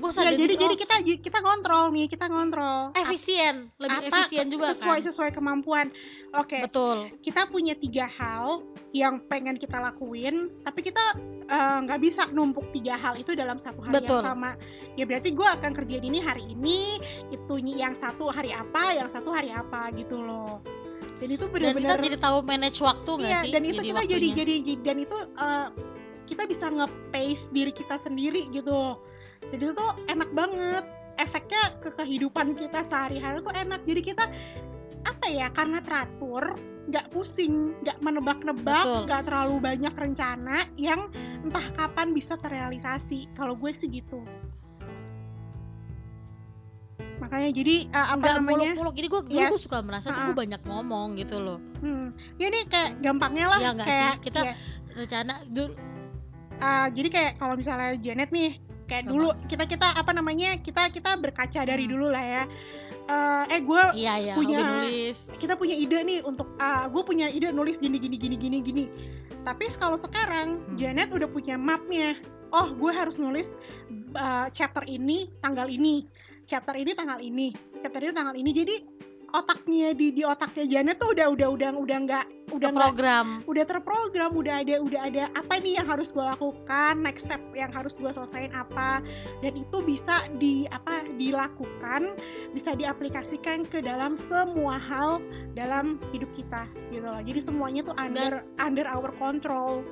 [0.00, 4.72] Gue Ya, jadi jadi kita kita kontrol nih kita kontrol efisien lebih apa efisien juga
[4.72, 5.06] sesuai kan.
[5.12, 5.86] sesuai kemampuan.
[6.30, 7.10] Oke betul.
[7.20, 8.62] kita punya tiga hal
[8.94, 11.02] yang pengen kita lakuin tapi kita
[11.50, 14.22] eh, nggak bisa numpuk tiga hal itu dalam satu hari Betul.
[14.22, 14.50] yang sama.
[14.94, 16.98] Ya berarti gue akan kerjain ini hari ini
[17.34, 20.62] itu yang satu hari apa yang satu hari apa gitu loh.
[21.20, 24.02] Dan itu dan kita benar-benar jadi tahu manage waktu nggak iya sih dan itu kita
[24.08, 24.56] jadi waktunya.
[24.64, 25.68] jadi dan itu eh,
[26.30, 28.94] kita bisa nge-pace diri kita sendiri gitu
[29.50, 30.84] jadi itu enak banget.
[31.20, 33.84] Efeknya ke kehidupan kita sehari-hari tuh enak.
[33.84, 34.24] Jadi kita
[35.04, 36.56] apa ya karena teratur
[36.88, 41.12] nggak pusing nggak menebak-nebak nggak terlalu banyak rencana yang
[41.44, 43.28] entah kapan bisa terrealisasi.
[43.36, 44.24] Kalau gue sih gitu.
[47.20, 48.56] Makanya jadi uh, apa nggak namanya?
[48.72, 48.94] muluk-muluk.
[48.96, 49.50] Jadi gue Yes.
[49.52, 50.28] gue suka merasa tuh Uh-uh.
[50.32, 51.60] gue banyak ngomong gitu loh.
[51.84, 54.32] Hmm, ya ini kayak gampangnya lah Ya kayak sih?
[54.32, 54.60] Kita- yes.
[54.96, 55.72] rencana dulu
[56.60, 58.60] Uh, jadi kayak kalau misalnya Janet nih
[58.90, 61.92] kayak dulu kita kita apa namanya kita kita berkaca dari Hmm.
[61.94, 62.42] dulu lah ya.
[63.06, 65.30] Uh, eh gue iya ya punya- nulis.
[65.34, 68.84] kita punya ide nih untuk ah gue punya ide nulis gini gini gini gini gini.
[69.40, 70.74] Tapi kalau sekarang Hmm.
[70.74, 72.18] Janet udah punya mapnya.
[72.50, 73.54] Oh gue harus nulis
[74.12, 76.06] uh, chapter ini tanggal ini.
[76.42, 77.54] Chapter ini tanggal ini.
[77.78, 78.50] Chapter ini tanggal ini.
[78.50, 78.74] Jadi
[79.32, 84.34] otaknya di di otaknya Janet tuh udah udah udah udah nggak udah program udah terprogram
[84.34, 88.10] udah ada udah ada apa nih yang harus gue lakukan next step yang harus gue
[88.10, 88.98] selesaiin apa
[89.40, 92.18] dan itu bisa di apa dilakukan
[92.50, 95.22] bisa diaplikasikan ke dalam semua hal
[95.54, 97.22] dalam hidup kita gitu loh.
[97.22, 99.86] Jadi semuanya tuh under under our control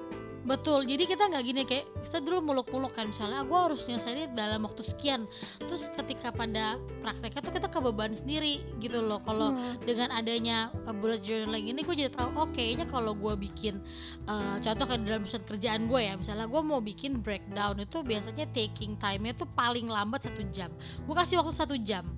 [0.48, 4.64] betul jadi kita nggak gini kayak kita dulu muluk-muluk kan misalnya gue harus nyelesain dalam
[4.64, 5.28] waktu sekian.
[5.60, 9.20] Terus ketika pada prakteknya tuh kita kebeban sendiri gitu loh.
[9.28, 9.76] Kalau Hmm.
[9.84, 13.82] dengan adanya uh, bullet journaling ini gue jadi tahu oh kayaknya kalau gue bikin
[14.30, 18.46] uh, contoh kayak dalam urusan kerjaan gue ya misalnya gue mau bikin breakdown itu biasanya
[18.54, 20.72] taking time-nya tuh paling lambat satu jam.
[21.04, 22.08] Gue kasih waktu satu jam.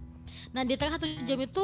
[0.55, 1.63] Nah di tengah satu jam itu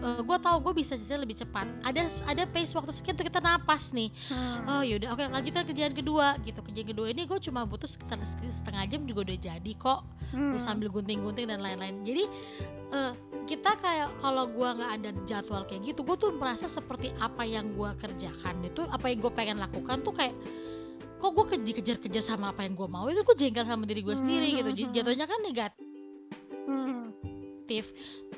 [0.00, 3.40] uh, gue tahu gue bisa selesai lebih cepat ada ada pace waktu sekian tuh kita
[3.40, 4.64] napas nih Hmm.
[4.68, 8.84] oh yaudah oke lanjutkan kerjaan kedua gitu kerjaan kedua ini gue cuma butuh sekitar setengah
[8.88, 10.54] jam juga udah jadi kok Hmm.
[10.54, 12.22] terus sambil gunting-gunting dan lain-lain jadi
[12.90, 13.12] eh,
[13.50, 17.74] kita kayak kalau gua nggak ada jadwal kayak gitu gue tuh merasa seperti apa yang
[17.74, 20.34] gua kerjakan itu apa yang gue pengen lakukan tuh kayak
[21.18, 24.46] kok gue dikejar-kejar sama apa yang gue mau itu gue jengkel sama diri gue sendiri
[24.54, 24.94] gitu jadi Hmm.
[24.94, 25.84] jatuhnya kan negatif
[26.64, 27.10] Hmm.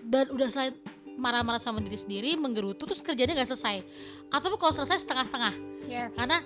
[0.08, 0.72] dan udah selain
[1.18, 3.82] marah-marah sama diri sendiri menggerutu terus kerjanya nggak selesai
[4.32, 5.54] atau kalau selesai setengah-setengah
[5.88, 6.40] yes karena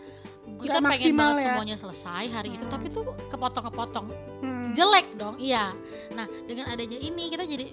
[0.46, 1.44] kita pengen banget ya.
[1.52, 2.72] semuanya selesai hari itu Hmm.
[2.72, 4.06] tapi tuh kepotong-kepotong
[4.42, 4.55] Hmm.
[4.76, 5.72] Jelek dong iya.
[6.12, 7.72] Nah dengan adanya ini kita jadi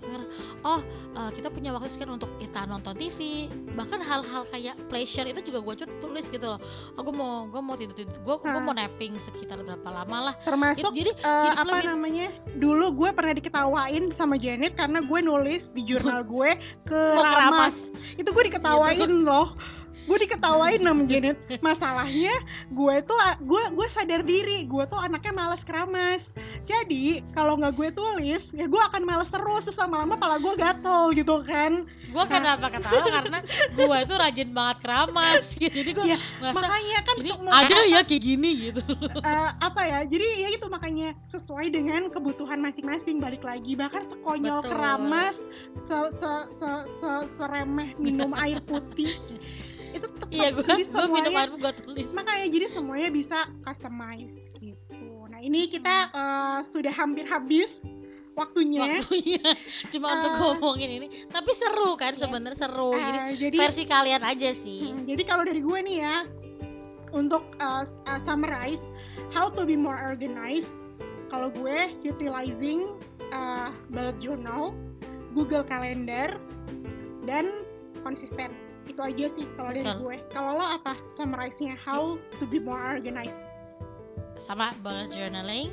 [0.64, 0.80] oh
[1.14, 5.60] eh, kita punya waktu sekian untuk kita nonton TV bahkan hal-hal kayak pleasure itu juga
[5.62, 6.60] gue tulis gitu loh.
[6.96, 8.58] Aku mau gue mau tidur tidur gue Ah.
[8.58, 10.36] mau napping sekitar berapa lama lah.
[10.42, 15.20] Termasuk jadi eh, hidup apa lebih- namanya dulu gue pernah diketawain sama Janet karena gue
[15.20, 17.92] nulis di jurnal gue ke Mau Ramas.
[17.92, 19.52] Keramas itu gue diketawain loh
[20.04, 21.38] gue diketawain sama Janet.
[21.60, 22.34] Masalahnya
[22.70, 24.68] gue tuh gue gue sadar diri.
[24.68, 26.32] Gue tuh anaknya malas keramas.
[26.64, 29.68] Jadi kalau nggak gue tulis ya gue akan malas terus.
[29.68, 31.88] Terus lama-lama pala gue gatel gitu kan.
[32.14, 33.10] Gue kenapa ketawa?
[33.10, 33.40] Karena
[33.74, 35.44] gue itu rajin banget keramas.
[35.58, 38.82] Gitu jadi gue Iya, ngerasa makanya kan ini ada ya kayak gini gitu.
[39.24, 40.00] Eh, apa ya?
[40.04, 43.18] Jadi ya itu makanya sesuai dengan kebutuhan masing-masing.
[43.18, 44.72] Balik lagi bahkan sekonyol Betul.
[44.76, 45.38] keramas
[45.74, 49.16] se se se se seremeh minum air putih
[50.04, 52.10] itu tetap iya gue jadi gue minum semuanya air gue tulis.
[52.12, 55.08] makanya jadi semuanya bisa customize gitu.
[55.32, 57.88] Nah ini kita eh, sudah hampir habis
[58.36, 59.00] waktunya.
[59.00, 59.42] Waktunya.
[59.94, 61.08] Cuma untuk Eh, ngomongin ini.
[61.30, 62.22] Tapi seru kan yes.
[62.26, 62.92] sebenarnya seru.
[62.98, 64.92] Jadi Eh, jadi versi kalian aja sih.
[64.92, 66.16] Hmm, jadi kalau dari gue nih ya
[67.14, 68.84] untuk uh, uh, summarize
[69.32, 70.74] how to be more organized.
[71.30, 72.94] Kalau gue utilizing
[73.34, 74.74] uh, bullet journal
[75.34, 76.38] Google Calendar
[77.26, 77.50] dan
[78.06, 78.54] konsisten
[78.84, 80.00] itu aja sih kalau dari Betul.
[80.04, 80.18] gue.
[80.32, 80.94] Kalau lo apa?
[81.08, 83.48] Summarize-nya how to be more organized.
[84.38, 85.72] Sama bullet journaling.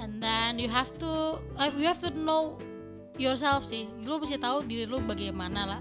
[0.00, 2.56] And then you have to uh, you have to know
[3.20, 3.86] yourself sih.
[4.02, 5.80] Lu mesti tahu diri lu bagaimana lah.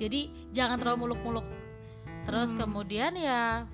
[0.00, 1.46] Jadi jangan terlalu muluk-muluk.
[2.24, 2.66] Terus Hmm.
[2.66, 3.68] kemudian ya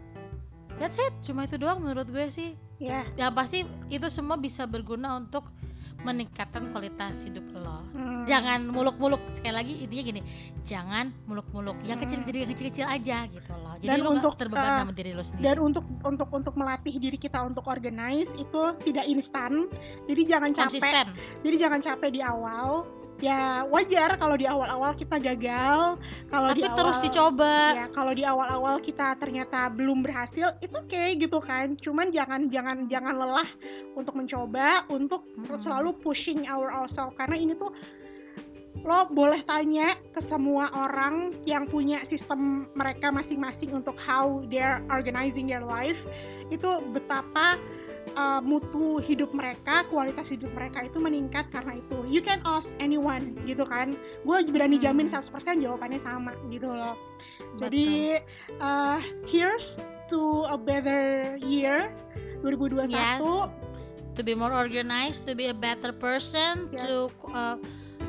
[0.82, 1.14] that's it.
[1.22, 2.58] Cuma itu doang menurut gue sih.
[2.78, 3.06] Ya.
[3.18, 3.58] Yang pasti
[3.90, 5.46] itu semua bisa berguna untuk
[5.98, 7.82] meningkatkan kualitas hidup lo.
[7.90, 10.22] Hmm, jangan muluk-muluk sekali lagi intinya gini
[10.62, 12.06] jangan muluk-muluk yang Hmm.
[12.06, 13.74] kecil jadi yang kecil-kecil aja gitu loh.
[13.78, 15.44] Jadi Dan lo untuk, terbeban uh, sama diri lo sendiri.
[15.48, 19.66] dan untuk untuk untuk melatih diri kita untuk organize itu tidak instan.
[20.06, 20.70] Jadi jangan capek.
[20.78, 21.06] Konsisten.
[21.42, 22.86] Jadi jangan capek di awal
[23.18, 25.98] ya wajar kalau di awal-awal kita gagal
[26.30, 27.54] kalau di tapi awal, terus dicoba.
[27.74, 31.74] ya kalau di awal-awal kita ternyata belum berhasil it's okay gitu kan.
[31.78, 33.48] Cuman jangan jangan jangan lelah
[33.98, 35.58] untuk mencoba untuk Mm-mm.
[35.58, 37.18] selalu pushing our ourselves.
[37.18, 37.74] Karena ini tuh
[38.86, 45.50] lo boleh tanya ke semua orang yang punya sistem mereka masing-masing untuk how they're organizing
[45.50, 46.06] their life.
[46.54, 47.58] Itu betapa
[48.18, 52.02] uh, mutu hidup mereka, kualitas hidup mereka itu meningkat karena itu.
[52.10, 53.94] You can ask anyone gitu kan.
[54.26, 54.90] Gue berani Hmm.
[54.90, 56.98] jamin 100% jawabannya sama gitu loh.
[57.62, 58.18] Jadi
[58.58, 58.98] uh,
[59.30, 59.78] here's
[60.10, 61.94] to a better year
[62.42, 62.90] 2021.
[62.90, 63.22] Yes.
[64.18, 66.82] to be more organized to be a better person Yes.
[66.82, 67.54] to uh,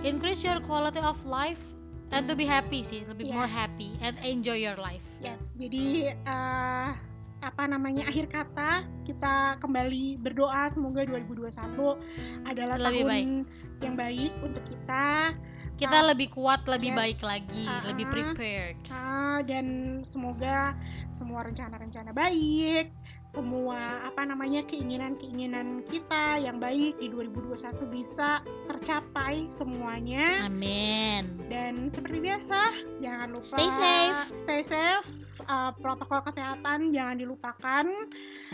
[0.01, 1.61] increase your quality of life
[2.09, 3.37] and to be happy sih lebih Yeah.
[3.37, 6.97] more happy and enjoy your life Yes, jadi uh,
[7.39, 11.95] apa namanya akhir kata kita kembali berdoa semoga 2021
[12.43, 13.47] adalah Lebih tahun
[13.79, 15.31] yang baik untuk kita
[15.79, 16.99] kita Ah, lebih kuat lebih yes.
[16.99, 18.11] baik lagi lebih Ah.
[18.11, 19.65] prepared Ah, dan
[20.03, 20.75] semoga
[21.15, 22.91] semua rencana-rencana baik,
[23.31, 30.43] semua apa namanya keinginan-keinginan kita yang baik di 2021 bisa tercapai semuanya.
[30.43, 32.59] amin Dan seperti biasa,
[32.99, 34.19] jangan lupa Stay safe.
[34.35, 35.07] stay safe.
[35.41, 37.85] Uh, protokol kesehatan jangan dilupakan.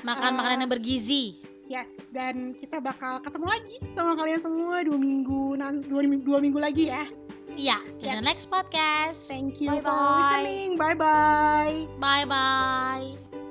[0.02, 0.36] makan Ah.
[0.36, 5.82] makanan yang bergizi Yes, dan kita bakal ketemu lagi sama kalian semua dua minggu nan-
[5.82, 7.10] dua, minggu- dua minggu lagi ya.
[7.52, 8.16] Iya, in Yes.
[8.16, 9.26] the next podcast.
[9.26, 10.46] Thank you for Bye-bye.
[10.46, 10.70] listening.
[10.78, 11.90] Bye bye.
[11.98, 13.45] Bye bye.